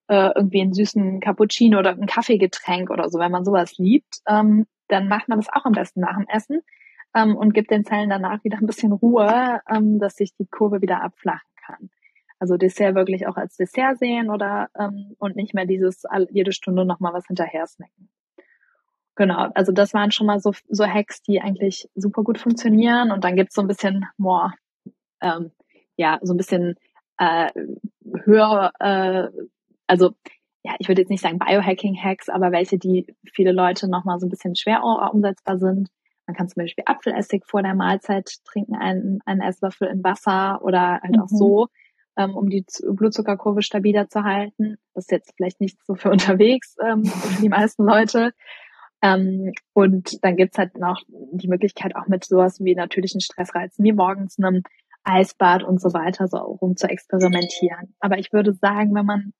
[0.08, 3.18] äh, irgendwie einen süßen Cappuccino oder ein Kaffeegetränk oder so.
[3.18, 6.60] Wenn man sowas liebt, ähm, dann macht man das auch am besten nach dem Essen
[7.14, 10.80] ähm, und gibt den Zellen danach wieder ein bisschen Ruhe, ähm, dass sich die Kurve
[10.80, 11.90] wieder abflachen kann.
[12.38, 16.84] Also Dessert wirklich auch als Dessert sehen oder ähm, und nicht mehr dieses jede Stunde
[16.84, 18.08] nochmal was hinterher snacken.
[19.18, 23.10] Genau, also das waren schon mal so, so Hacks, die eigentlich super gut funktionieren.
[23.10, 24.52] Und dann gibt's so ein bisschen more,
[25.20, 25.50] ähm,
[25.96, 26.76] ja, so ein bisschen
[27.18, 27.50] äh,
[28.24, 29.26] höher, äh,
[29.88, 30.12] also
[30.62, 34.30] ja, ich würde jetzt nicht sagen Biohacking-Hacks, aber welche, die viele Leute nochmal so ein
[34.30, 35.88] bisschen schwer umsetzbar sind.
[36.28, 41.00] Man kann zum Beispiel Apfelessig vor der Mahlzeit trinken, einen, einen Esslöffel in Wasser oder
[41.02, 41.22] halt mhm.
[41.22, 41.66] auch so
[42.16, 44.76] ähm, um die Blutzuckerkurve stabiler zu halten.
[44.94, 48.32] Das ist jetzt vielleicht nicht so für unterwegs ähm, für die meisten Leute.
[49.02, 53.92] Ähm, und dann gibt's halt noch die Möglichkeit, auch mit sowas wie natürlichen Stressreizen, wie
[53.92, 54.62] morgens einem
[55.04, 57.94] Eisbad und so weiter, so rum zu experimentieren.
[58.00, 59.32] Aber ich würde sagen, wenn man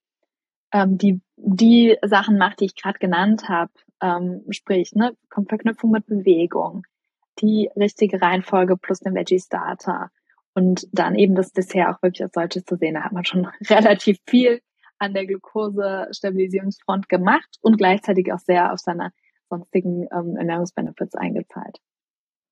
[0.73, 6.07] ähm, die, die Sachen macht, die ich gerade genannt habe, ähm, sprich, ne, Verknüpfung mit
[6.07, 6.85] Bewegung,
[7.41, 10.11] die richtige Reihenfolge plus den Veggie Starter,
[10.59, 12.95] und dann eben das Dessert auch wirklich als solches zu sehen.
[12.95, 14.61] Da hat man schon relativ viel
[14.99, 19.13] an der Glucose-Stabilisierungsfront gemacht und gleichzeitig auch sehr auf seine
[19.49, 21.79] sonstigen ähm, Ernährungsbenefits eingezahlt.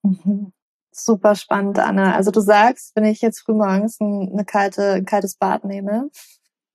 [0.03, 0.53] Mhm.
[0.91, 2.15] Super spannend, Anna.
[2.15, 6.09] Also du sagst, wenn ich jetzt frühmorgens ein, eine kalte, ein kaltes Bad nehme,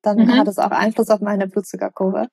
[0.01, 0.37] dann mhm.
[0.37, 2.27] hat es auch Einfluss auf meine Blutzuckerkurve.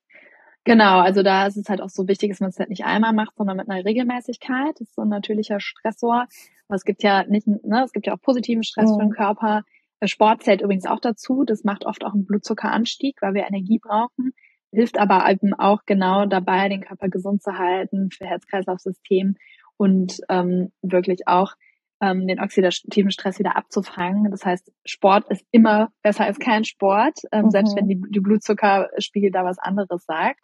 [0.64, 3.14] Genau, also da ist es halt auch so wichtig, dass man es halt nicht einmal
[3.14, 4.72] macht, sondern mit einer Regelmäßigkeit.
[4.74, 6.26] Das ist so ein natürlicher Stressor.
[6.68, 8.94] Aber es gibt ja nicht, ne, es gibt ja auch positiven Stress mhm.
[8.94, 9.14] für den mhm.
[9.14, 9.62] Körper.
[10.04, 11.44] Sport zählt übrigens auch dazu.
[11.44, 14.32] Das macht oft auch einen Blutzuckeranstieg, weil wir Energie brauchen.
[14.72, 19.36] Hilft aber eben auch genau dabei, den Körper gesund zu halten für Herz-Kreislauf-System
[19.76, 21.54] und ähm, wirklich auch
[22.00, 24.30] ähm, den oxidativen Stress wieder abzufangen.
[24.30, 27.50] Das heißt, Sport ist immer besser als kein Sport, ähm, mhm.
[27.50, 30.40] selbst wenn die, die Blutzuckerspiegel da was anderes sagt.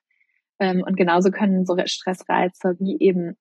[0.59, 3.37] Ähm, und genauso können so Stressreize wie eben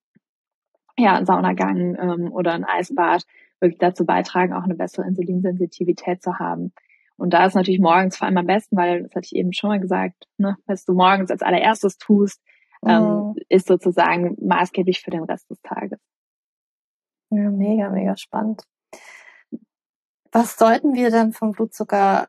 [0.97, 3.23] ja, ein Saunagang ähm, oder ein Eisbad
[3.59, 6.73] wirklich dazu beitragen, auch eine bessere Insulinsensitivität zu haben.
[7.23, 9.69] Und da ist natürlich morgens vor allem am besten, weil, das hatte ich eben schon
[9.69, 12.41] mal gesagt, ne, was du morgens als allererstes tust,
[12.85, 13.35] ähm, mhm.
[13.47, 15.99] ist sozusagen maßgeblich für den Rest des Tages.
[17.29, 18.63] Ja, mega, mega spannend.
[20.33, 22.27] Was sollten wir denn vom Blutzucker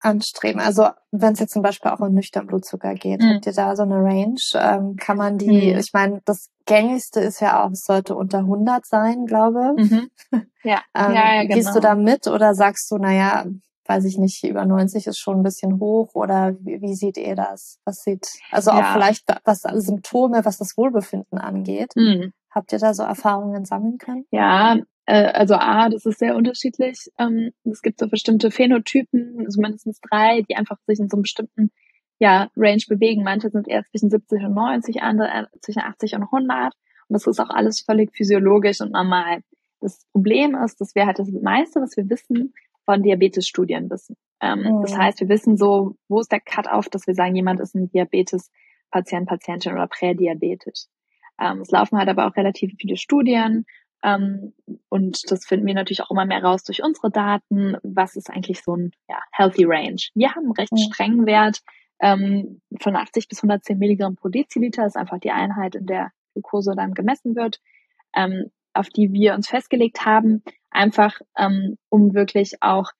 [0.00, 0.62] anstreben?
[0.62, 3.34] Also wenn es jetzt zum Beispiel auch um nüchtern Blutzucker geht, mhm.
[3.34, 4.40] habt ihr da so eine Range?
[4.54, 5.78] Ähm, kann man die, mhm.
[5.78, 9.90] ich meine, das gängigste ist ja auch, es sollte unter 100 sein, glaube ich.
[9.90, 10.10] Mhm.
[10.62, 10.80] Ja.
[10.96, 11.54] ähm, ja, ja genau.
[11.54, 11.88] Gehst du genau.
[11.88, 13.44] da mit oder sagst du, naja,
[13.88, 17.34] weiß ich nicht, über 90 ist schon ein bisschen hoch oder wie, wie sieht ihr
[17.34, 17.78] das?
[17.84, 18.80] Was sieht, also ja.
[18.80, 21.92] auch vielleicht was Symptome, was das Wohlbefinden angeht.
[21.96, 22.32] Mhm.
[22.50, 24.24] Habt ihr da so Erfahrungen sammeln können?
[24.30, 24.76] Ja,
[25.06, 27.10] äh, also A, das ist sehr unterschiedlich.
[27.18, 31.22] Ähm, es gibt so bestimmte Phänotypen, also mindestens drei, die einfach sich in so einem
[31.22, 31.70] bestimmten
[32.18, 33.22] ja, Range bewegen.
[33.22, 36.72] Manche sind eher zwischen 70 und 90, andere zwischen 80 und 100.
[37.08, 39.40] Und das ist auch alles völlig physiologisch und normal.
[39.80, 42.54] Das Problem ist, dass wir halt das meiste, was wir wissen,
[42.86, 44.16] von Diabetes-Studien wissen.
[44.40, 44.82] Ähm, mhm.
[44.82, 47.90] Das heißt, wir wissen so, wo ist der Cut-off, dass wir sagen, jemand ist ein
[47.90, 50.86] Diabetes-Patient, Patientin oder prädiabetisch.
[51.38, 53.66] Ähm, es laufen halt aber auch relativ viele Studien
[54.02, 54.54] ähm,
[54.88, 57.76] und das finden wir natürlich auch immer mehr raus durch unsere Daten.
[57.82, 60.08] Was ist eigentlich so ein ja, healthy range?
[60.14, 60.78] Wir haben einen recht mhm.
[60.78, 61.60] strengen Wert
[62.00, 64.82] ähm, von 80 bis 110 Milligramm pro Deziliter.
[64.82, 67.60] Das ist einfach die Einheit, in der Glucose dann gemessen wird,
[68.14, 72.90] ähm, auf die wir uns festgelegt haben, einfach ähm, um wirklich auch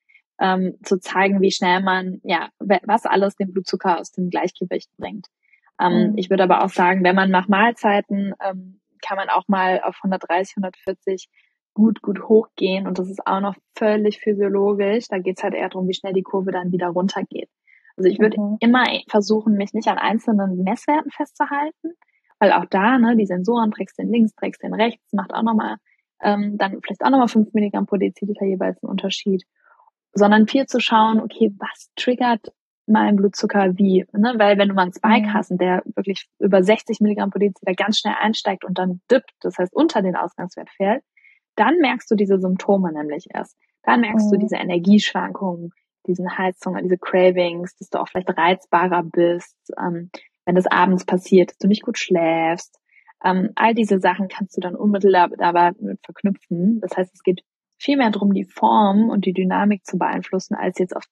[0.41, 5.27] ähm, zu zeigen, wie schnell man, ja, was alles den Blutzucker aus dem Gleichgewicht bringt.
[5.81, 6.19] Ähm, mhm.
[6.19, 9.97] Ich würde aber auch sagen, wenn man nach Mahlzeiten, ähm, kann man auch mal auf
[10.03, 11.29] 130, 140
[11.75, 15.09] gut, gut hochgehen und das ist auch noch völlig physiologisch.
[15.09, 17.51] Da geht's halt eher darum, wie schnell die Kurve dann wieder runtergeht.
[17.97, 18.57] Also ich würde mhm.
[18.61, 21.93] immer versuchen, mich nicht an einzelnen Messwerten festzuhalten,
[22.39, 25.77] weil auch da, ne, die Sensoren, trägst den links, trägst den rechts, macht auch nochmal,
[26.23, 29.45] ähm, dann vielleicht auch nochmal 5 Milligramm pro Deziliter jeweils einen Unterschied
[30.17, 32.53] sondern viel zu schauen, okay, was triggert
[32.87, 34.07] mein Blutzucker wie?
[34.13, 34.35] Ne?
[34.37, 35.35] Weil wenn du mal einen Spike mhm.
[35.35, 39.33] hast und der wirklich über 60 Milligramm pro Deziliter ganz schnell einsteigt und dann dippt,
[39.41, 41.03] das heißt unter den Ausgangswert fällt,
[41.57, 43.57] dann merkst du diese Symptome nämlich erst.
[43.83, 44.33] Dann merkst mhm.
[44.33, 45.73] du diese Energieschwankungen,
[46.07, 50.11] diesen Heizungen, diese Cravings, dass du auch vielleicht reizbarer bist, ähm,
[50.47, 52.79] wenn das abends passiert, dass du nicht gut schläfst.
[53.23, 56.81] Ähm, all diese Sachen kannst du dann unmittelbar dabei mit verknüpfen.
[56.81, 57.43] Das heißt, es geht
[57.79, 61.05] viel mehr darum, die Form und die Dynamik zu beeinflussen, als jetzt auf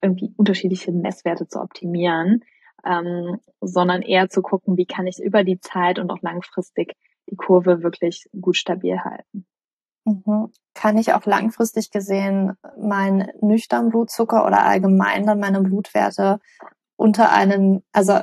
[0.00, 2.44] irgendwie unterschiedliche Messwerte zu optimieren,
[2.84, 6.94] ähm, sondern eher zu gucken, wie kann ich über die Zeit und auch langfristig
[7.30, 9.46] die Kurve wirklich gut stabil halten.
[10.04, 10.50] Mhm.
[10.74, 16.40] Kann ich auch langfristig gesehen meinen nüchtern Blutzucker oder allgemein dann meine Blutwerte
[16.96, 18.20] unter einen, also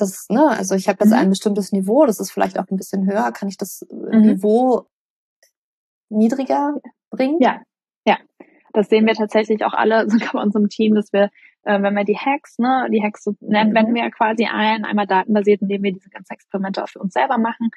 [0.00, 1.18] das, ne, also ich habe jetzt mhm.
[1.18, 4.22] ein bestimmtes Niveau, das ist vielleicht auch ein bisschen höher, kann ich das mhm.
[4.22, 4.86] Niveau
[6.08, 6.74] niedriger
[7.10, 7.42] bringt?
[7.42, 7.60] Ja,
[8.06, 8.18] ja.
[8.72, 11.30] Das sehen wir tatsächlich auch alle, sogar bei unserem Team, dass wir,
[11.64, 13.74] äh, wenn wir die Hacks, ne, die Hacks so nennen, mhm.
[13.74, 17.38] wenden wir quasi ein, einmal datenbasiert, indem wir diese ganzen Experimente auch für uns selber
[17.38, 17.70] machen.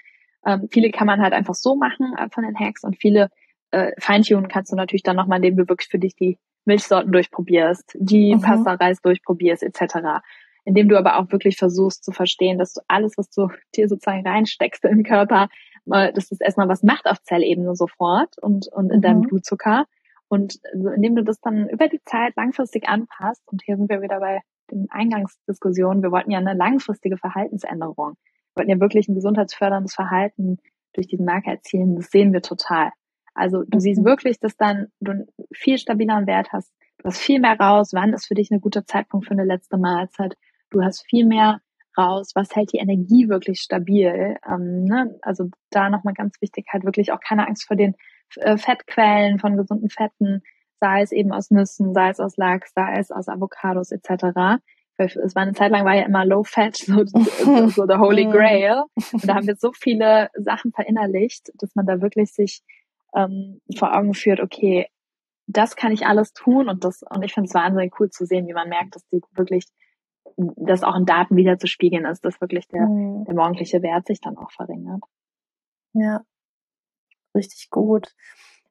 [0.46, 3.30] Ähm, viele kann man halt einfach so machen äh, von den Hacks und viele
[3.72, 7.98] äh, Feintunen kannst du natürlich dann nochmal, indem du wirklich für dich die Milchsorten durchprobierst,
[8.00, 8.42] die mhm.
[8.42, 10.22] Pasta-Reis durchprobierst, etc.
[10.66, 14.26] Indem du aber auch wirklich versuchst zu verstehen, dass du alles, was du dir sozusagen
[14.28, 15.50] reinsteckst im Körper,
[15.86, 19.02] dass das erstmal was macht auf Zellebene sofort und, und in mhm.
[19.02, 19.86] deinem Blutzucker.
[20.30, 24.20] Und indem du das dann über die Zeit langfristig anpasst, und hier sind wir wieder
[24.20, 24.42] bei
[24.72, 28.16] den Eingangsdiskussionen, wir wollten ja eine langfristige Verhaltensänderung.
[28.16, 30.58] Wir wollten ja wirklich ein gesundheitsförderndes Verhalten
[30.94, 31.96] durch diesen Marker erzielen.
[31.98, 32.92] Das sehen wir total.
[33.36, 33.80] Also du mhm.
[33.80, 36.72] siehst wirklich, dass dann du einen viel stabileren Wert hast.
[37.00, 37.90] Du hast viel mehr raus.
[37.94, 40.36] Wann ist für dich ein guter Zeitpunkt für eine letzte Mahlzeit?
[40.74, 41.62] Du hast viel mehr
[41.98, 44.36] raus, was hält die Energie wirklich stabil.
[44.48, 45.18] Ähm, ne?
[45.22, 47.96] Also da nochmal ganz wichtig, halt wirklich auch keine Angst vor den
[48.38, 50.42] äh, Fettquellen von gesunden Fetten,
[50.80, 54.60] sei es eben aus Nüssen, sei es aus Lachs, sei es aus Avocados etc.
[54.98, 58.26] Es war eine Zeit lang war ja immer Low Fat, so, so, so the Holy
[58.26, 58.84] Grail.
[59.12, 62.62] Und da haben wir so viele Sachen verinnerlicht, dass man da wirklich sich
[63.16, 64.88] ähm, vor Augen führt, okay,
[65.46, 68.48] das kann ich alles tun und das und ich finde es wahnsinnig cool zu sehen,
[68.48, 69.66] wie man merkt, dass die wirklich
[70.38, 73.26] das auch in Daten wieder zu spiegeln ist, dass wirklich der, mhm.
[73.26, 75.02] der morgendliche Wert sich dann auch verringert.
[75.94, 76.22] Ja,
[77.36, 78.14] richtig gut.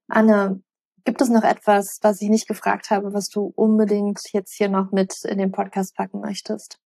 [0.08, 0.62] Anne,
[1.04, 4.92] gibt es noch etwas, was ich nicht gefragt habe, was du unbedingt jetzt hier noch
[4.92, 6.78] mit in den Podcast packen möchtest?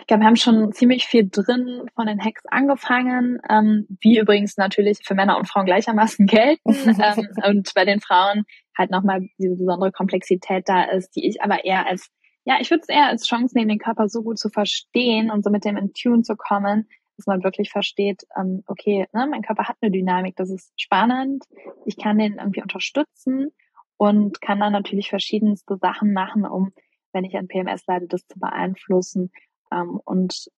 [0.00, 4.56] Ich glaube, wir haben schon ziemlich viel drin von den Hacks angefangen, ähm, wie übrigens
[4.56, 6.60] natürlich für Männer und Frauen gleichermaßen gelten.
[7.00, 8.44] ähm, und bei den Frauen
[8.76, 12.10] halt nochmal diese besondere Komplexität da ist, die ich aber eher als
[12.44, 15.42] ja, ich würde es eher als Chance nehmen, den Körper so gut zu verstehen und
[15.42, 19.42] so mit dem in Tune zu kommen, dass man wirklich versteht, ähm, okay, ne, mein
[19.42, 21.44] Körper hat eine Dynamik, das ist spannend,
[21.86, 23.52] ich kann den irgendwie unterstützen
[23.96, 26.72] und kann dann natürlich verschiedenste Sachen machen, um,
[27.12, 29.30] wenn ich an PMS leide, das zu beeinflussen.
[29.72, 30.48] Ähm, und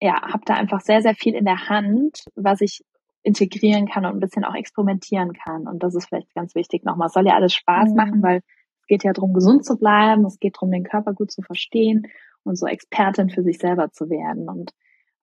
[0.00, 2.84] ja, habe da einfach sehr, sehr viel in der Hand, was ich
[3.22, 5.66] integrieren kann und ein bisschen auch experimentieren kann.
[5.66, 7.08] Und das ist vielleicht ganz wichtig nochmal.
[7.08, 7.96] Es soll ja alles Spaß mhm.
[7.96, 8.40] machen, weil
[8.86, 12.06] geht ja darum, gesund zu bleiben, es geht darum, den Körper gut zu verstehen
[12.44, 14.48] und so Expertin für sich selber zu werden.
[14.48, 14.72] Und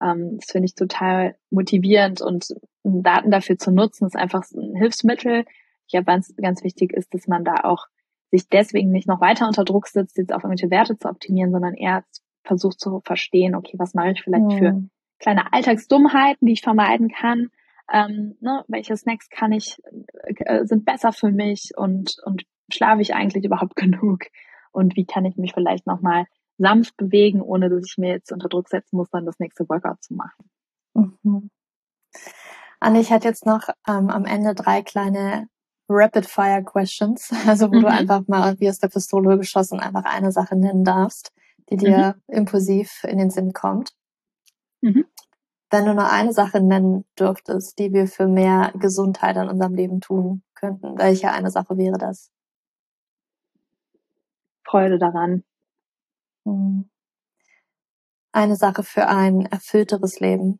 [0.01, 2.47] ähm, das finde ich total motivierend und
[2.83, 5.45] Daten dafür zu nutzen, ist einfach ein Hilfsmittel.
[5.87, 7.87] Ich glaube, ganz, ganz wichtig ist, dass man da auch
[8.31, 11.75] sich deswegen nicht noch weiter unter Druck setzt, jetzt auf irgendwelche Werte zu optimieren, sondern
[11.75, 12.03] eher
[12.43, 14.57] versucht zu verstehen, okay, was mache ich vielleicht mhm.
[14.57, 14.83] für
[15.19, 17.49] kleine Alltagsdummheiten, die ich vermeiden kann,
[17.91, 19.77] ähm, ne, welche Snacks kann ich,
[20.23, 24.25] äh, sind besser für mich und, und schlafe ich eigentlich überhaupt genug?
[24.71, 26.25] Und wie kann ich mich vielleicht nochmal
[26.57, 30.03] sanft bewegen, ohne dass ich mir jetzt unter Druck setzen muss, dann das nächste Workout
[30.03, 30.49] zu machen?
[30.93, 31.49] Mhm.
[32.79, 35.47] Anne, ich hatte jetzt noch ähm, am Ende drei kleine
[35.89, 37.81] Rapid Fire Questions, also wo mhm.
[37.81, 41.31] du einfach mal wie aus der Pistole geschossen einfach eine Sache nennen darfst,
[41.69, 42.35] die dir mhm.
[42.35, 43.93] impulsiv in den Sinn kommt.
[44.81, 45.05] Mhm.
[45.69, 50.01] Wenn du nur eine Sache nennen dürftest, die wir für mehr Gesundheit in unserem Leben
[50.01, 52.31] tun könnten, welche eine Sache wäre das?
[54.73, 55.43] Freude daran.
[56.45, 56.89] Mhm.
[58.31, 60.59] Eine Sache für ein erfüllteres Leben.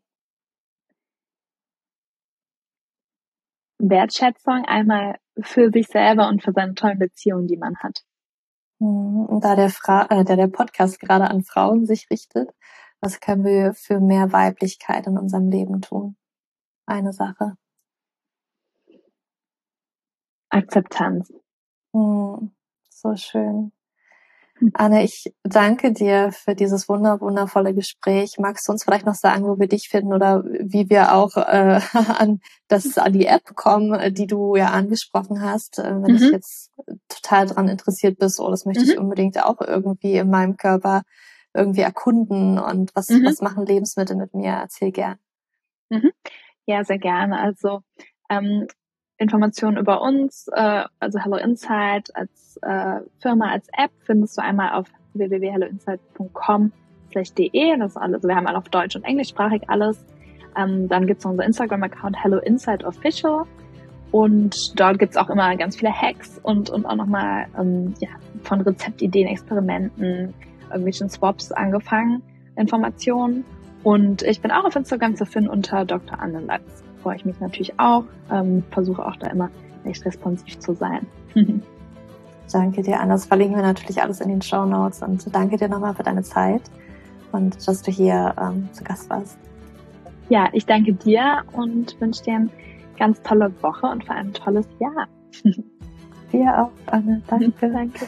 [3.80, 8.04] Wertschätzung einmal für sich selber und für seine tollen Beziehungen, die man hat.
[8.78, 12.54] Und da der, Fra äh, da der Podcast gerade an Frauen sich richtet,
[13.00, 16.16] was können wir für mehr Weiblichkeit in unserem Leben tun?
[16.86, 17.56] Eine Sache.
[20.50, 21.32] Akzeptanz.
[21.92, 22.54] Hm,
[22.90, 23.72] so schön.
[24.72, 28.36] Anne, ich danke dir für dieses wunder wundervolle Gespräch.
[28.38, 31.80] Magst du uns vielleicht noch sagen, wo wir dich finden oder wie wir auch äh,
[32.18, 36.16] an das an die App kommen, die du ja angesprochen hast, äh, wenn mhm.
[36.16, 36.72] ich jetzt
[37.08, 38.90] total daran interessiert bist, oh, das möchte mhm.
[38.90, 41.02] ich unbedingt auch irgendwie in meinem Körper
[41.52, 43.24] irgendwie erkunden und was mhm.
[43.24, 44.52] was machen Lebensmittel mit mir?
[44.52, 45.18] Erzähl gern.
[45.90, 46.10] Mhm.
[46.66, 47.38] Ja, sehr gerne.
[47.38, 47.80] Also
[48.30, 48.66] ähm,
[49.18, 54.72] Informationen über uns, äh, also Hello Insight als äh, Firma, als App findest du einmal
[54.72, 56.72] auf www.helloinsight.com
[57.38, 57.78] de.
[57.78, 60.04] Das ist alles, wir haben alle auf Deutsch und Englischsprachig alles.
[60.56, 63.44] Ähm, dann gibt's unser Instagram-Account Hello Insight Official.
[64.10, 68.10] Und dort gibt's auch immer ganz viele Hacks und, und auch nochmal ähm, ja,
[68.42, 70.34] von Rezeptideen, Experimenten,
[70.68, 72.22] irgendwelchen Swaps angefangen,
[72.56, 73.44] Informationen.
[73.82, 76.20] Und ich bin auch auf Instagram zu finden unter Dr.
[76.20, 78.04] Anne Latz freue ich mich natürlich auch.
[78.32, 79.50] Ähm, versuche auch da immer
[79.84, 81.06] echt responsiv zu sein.
[82.52, 83.12] danke dir, Anna.
[83.12, 85.02] Das verlinken wir natürlich alles in den Show Notes.
[85.02, 86.62] Und danke dir nochmal für deine Zeit
[87.32, 89.38] und dass du hier ähm, zu Gast warst.
[90.30, 92.50] Ja, ich danke dir und wünsche dir eine
[92.98, 95.06] ganz tolle Woche und vor allem ein tolles Jahr.
[96.32, 97.20] dir auch, Anne.
[97.28, 97.52] Danke.
[97.60, 98.06] danke.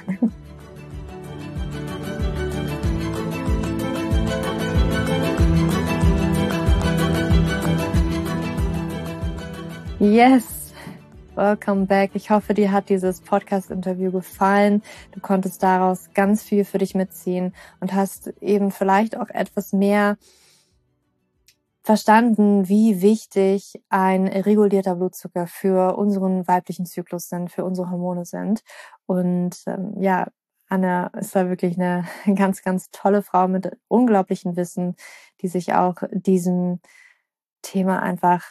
[9.99, 10.75] Yes.
[11.37, 12.11] Welcome back.
[12.13, 14.83] Ich hoffe, dir hat dieses Podcast-Interview gefallen.
[15.13, 20.19] Du konntest daraus ganz viel für dich mitziehen und hast eben vielleicht auch etwas mehr
[21.83, 28.61] verstanden, wie wichtig ein regulierter Blutzucker für unseren weiblichen Zyklus sind, für unsere Hormone sind.
[29.07, 30.27] Und ähm, ja,
[30.69, 34.95] Anna ist da wirklich eine ganz, ganz tolle Frau mit unglaublichem Wissen,
[35.41, 36.81] die sich auch diesem
[37.63, 38.43] Thema einfach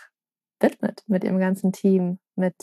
[0.60, 2.56] widmet mit ihrem ganzen Team, mit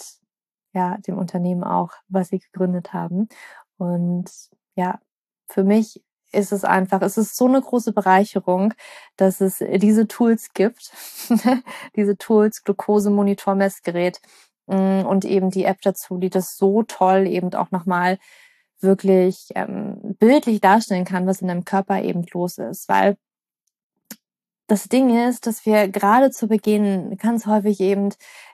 [0.75, 3.29] ja, dem Unternehmen auch, was sie gegründet haben.
[3.77, 4.31] Und
[4.75, 5.01] ja,
[5.49, 8.73] für mich ist es einfach, es ist so eine große Bereicherung,
[9.17, 10.93] dass es diese Tools gibt,
[11.97, 14.21] diese Tools, Glukosemonitor, Messgerät
[14.67, 18.19] mm, und eben die App dazu, die das so toll eben auch nochmal
[18.81, 22.89] wirklich ähm, bildlich darstellen kann, was in deinem Körper eben los ist.
[22.89, 23.17] Weil
[24.73, 28.09] das Ding ist, dass wir gerade zu Beginn ganz häufig eben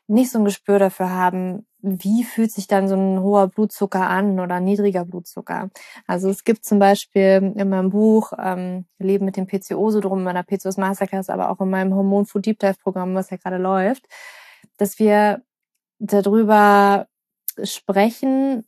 [0.08, 4.40] nicht so ein Gespür dafür haben, wie fühlt sich dann so ein hoher Blutzucker an
[4.40, 5.70] oder niedriger Blutzucker.
[6.08, 10.42] Also es gibt zum Beispiel in meinem Buch ähm, Leben mit dem PCO-Syndrom, in meiner
[10.42, 14.04] PCOS Masterclass, aber auch in meinem Hormon Food Deep Dive Programm, was ja gerade läuft,
[14.76, 15.42] dass wir
[16.00, 17.06] darüber
[17.62, 18.64] sprechen,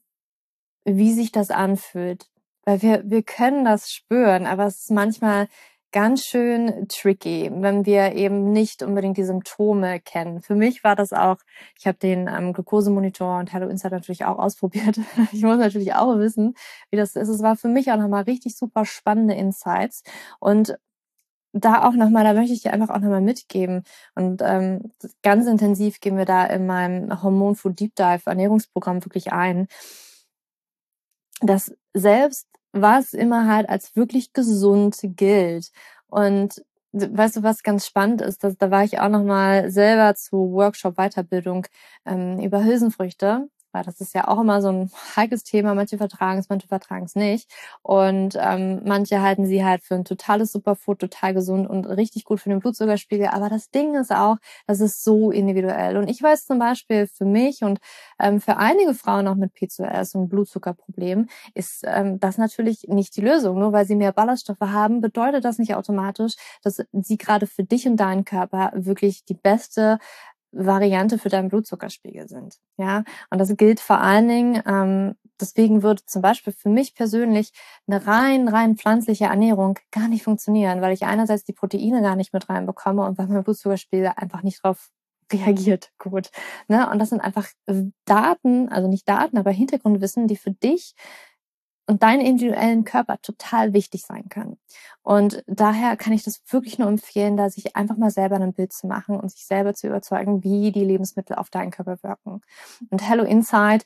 [0.85, 2.29] wie sich das anfühlt.
[2.65, 5.49] Weil wir, wir können das spüren, aber es ist manchmal
[5.93, 10.43] ganz schön tricky, wenn wir eben nicht unbedingt die Symptome kennen.
[10.43, 11.39] Für mich war das auch,
[11.79, 14.99] ich habe den ähm, Glukosemonitor und Hello Insight natürlich auch ausprobiert.
[15.33, 16.55] ich muss natürlich auch wissen,
[16.91, 17.29] wie das ist.
[17.29, 20.03] Es war für mich auch nochmal richtig super spannende Insights
[20.39, 20.77] und
[21.53, 23.83] da auch nochmal, da möchte ich dir einfach auch nochmal mitgeben.
[24.15, 29.33] Und ähm, ganz intensiv gehen wir da in meinem Hormon Food Deep Dive Ernährungsprogramm wirklich
[29.33, 29.67] ein,
[31.41, 35.71] dass selbst was immer halt als wirklich gesund gilt.
[36.09, 36.63] Und
[36.93, 40.53] weißt du, was ganz spannend ist, dass, da war ich auch noch mal selber zu
[40.53, 41.67] Workshop Weiterbildung
[42.07, 45.75] ähm, über Hülsenfrüchte weil das ist ja auch immer so ein heikles Thema.
[45.75, 47.51] Manche vertragen es, manche vertragen es nicht.
[47.83, 52.41] Und ähm, manche halten sie halt für ein totales Superfood, total gesund und richtig gut
[52.41, 53.29] für den Blutzuckerspiegel.
[53.29, 55.97] Aber das Ding ist auch, das ist so individuell.
[55.97, 57.81] Und ich weiß zum Beispiel für mich und
[58.19, 63.21] ähm, für einige Frauen auch mit PCOS und Blutzuckerproblemen ist ähm, das natürlich nicht die
[63.23, 63.59] Lösung.
[63.59, 67.87] Nur weil sie mehr Ballaststoffe haben, bedeutet das nicht automatisch, dass sie gerade für dich
[67.87, 69.99] und deinen Körper wirklich die beste
[70.53, 72.57] Variante für deinen Blutzuckerspiegel sind.
[72.77, 77.53] Ja, und das gilt vor allen Dingen, ähm, deswegen würde zum Beispiel für mich persönlich
[77.87, 82.33] eine rein, rein pflanzliche Ernährung gar nicht funktionieren, weil ich einerseits die Proteine gar nicht
[82.33, 84.91] mit reinbekomme und weil mein Blutzuckerspiegel einfach nicht drauf
[85.33, 86.31] reagiert gut.
[86.69, 86.91] Ne?
[86.91, 87.47] Und das sind einfach
[88.05, 90.95] Daten, also nicht Daten, aber Hintergrundwissen, die für dich
[91.91, 94.59] und deinen individuellen Körper total wichtig sein können.
[95.03, 98.73] Und daher kann ich das wirklich nur empfehlen, da sich einfach mal selber ein Bild
[98.73, 102.43] zu machen und sich selber zu überzeugen, wie die Lebensmittel auf deinen Körper wirken.
[102.91, 103.85] Und Hello Inside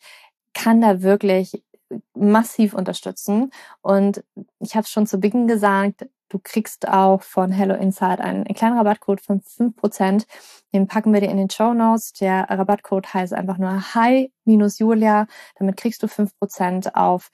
[0.53, 1.65] kann da wirklich
[2.13, 3.51] massiv unterstützen.
[3.81, 4.23] Und
[4.59, 8.55] ich habe es schon zu Beginn gesagt, du kriegst auch von Hello Inside einen, einen
[8.55, 10.27] kleinen Rabattcode von 5%.
[10.75, 12.13] Den packen wir dir in den Show Notes.
[12.13, 15.27] Der Rabattcode heißt einfach nur Hi-Julia.
[15.57, 17.31] Damit kriegst du 5% auf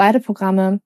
[0.00, 0.80] beide Programme.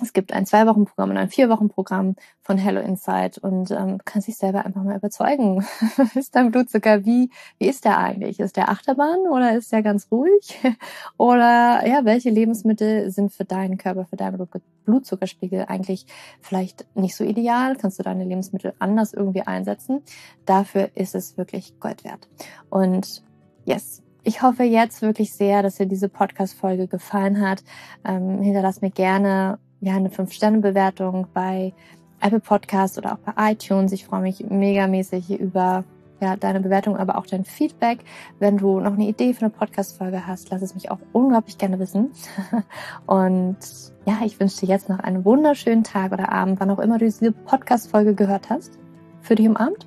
[0.00, 4.36] Es gibt ein Zwei-Wochen-Programm und ein Vier-Wochen-Programm von Hello Insight und ähm, du kannst dich
[4.36, 5.66] selber einfach mal überzeugen.
[6.14, 8.38] ist dein Blutzucker, wie, wie ist der eigentlich?
[8.38, 10.60] Ist der Achterbahn oder ist der ganz ruhig?
[11.16, 14.48] oder ja, welche Lebensmittel sind für deinen Körper, für deinen
[14.84, 16.06] Blutzuckerspiegel eigentlich
[16.40, 17.74] vielleicht nicht so ideal?
[17.74, 20.02] Kannst du deine Lebensmittel anders irgendwie einsetzen?
[20.46, 22.28] Dafür ist es wirklich Gold wert.
[22.70, 23.24] Und
[23.64, 27.62] yes, ich hoffe jetzt wirklich sehr, dass dir diese Podcast-Folge gefallen hat.
[28.04, 31.74] Ähm, hinterlass mir gerne ja eine 5-Sterne-Bewertung bei
[32.20, 33.92] Apple Podcast oder auch bei iTunes.
[33.92, 35.84] Ich freue mich megamäßig über
[36.22, 37.98] ja, deine Bewertung, aber auch dein Feedback.
[38.38, 41.78] Wenn du noch eine Idee für eine Podcast-Folge hast, lass es mich auch unglaublich gerne
[41.78, 42.12] wissen.
[43.06, 43.58] Und
[44.06, 47.04] ja, ich wünsche dir jetzt noch einen wunderschönen Tag oder Abend, wann auch immer du
[47.04, 48.78] diese Podcast-Folge gehört hast.
[49.20, 49.86] Für dich im Abend,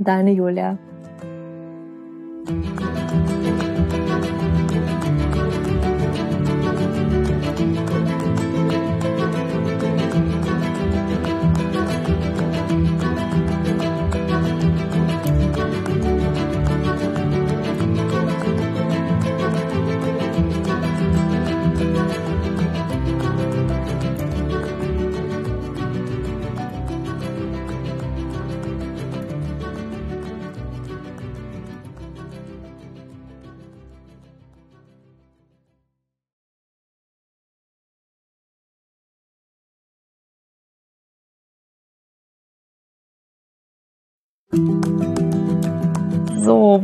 [0.00, 0.78] deine Julia.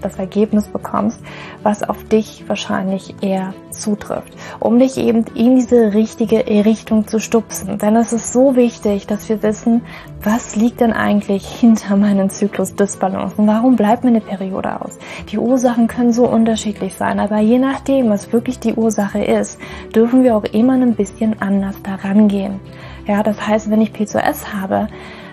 [0.00, 1.20] das Ergebnis bekommst,
[1.62, 7.78] was auf dich wahrscheinlich eher zutrifft, um dich eben in diese richtige Richtung zu stupsen.
[7.78, 9.82] Denn es ist so wichtig, dass wir wissen,
[10.22, 14.98] was liegt denn eigentlich hinter meinem Zyklus Dysbalance und warum bleibt mir eine Periode aus.
[15.30, 19.58] Die Ursachen können so unterschiedlich sein, aber je nachdem, was wirklich die Ursache ist,
[19.94, 22.60] dürfen wir auch immer ein bisschen anders daran gehen.
[23.06, 24.88] Ja, das heißt, wenn ich PCOS habe,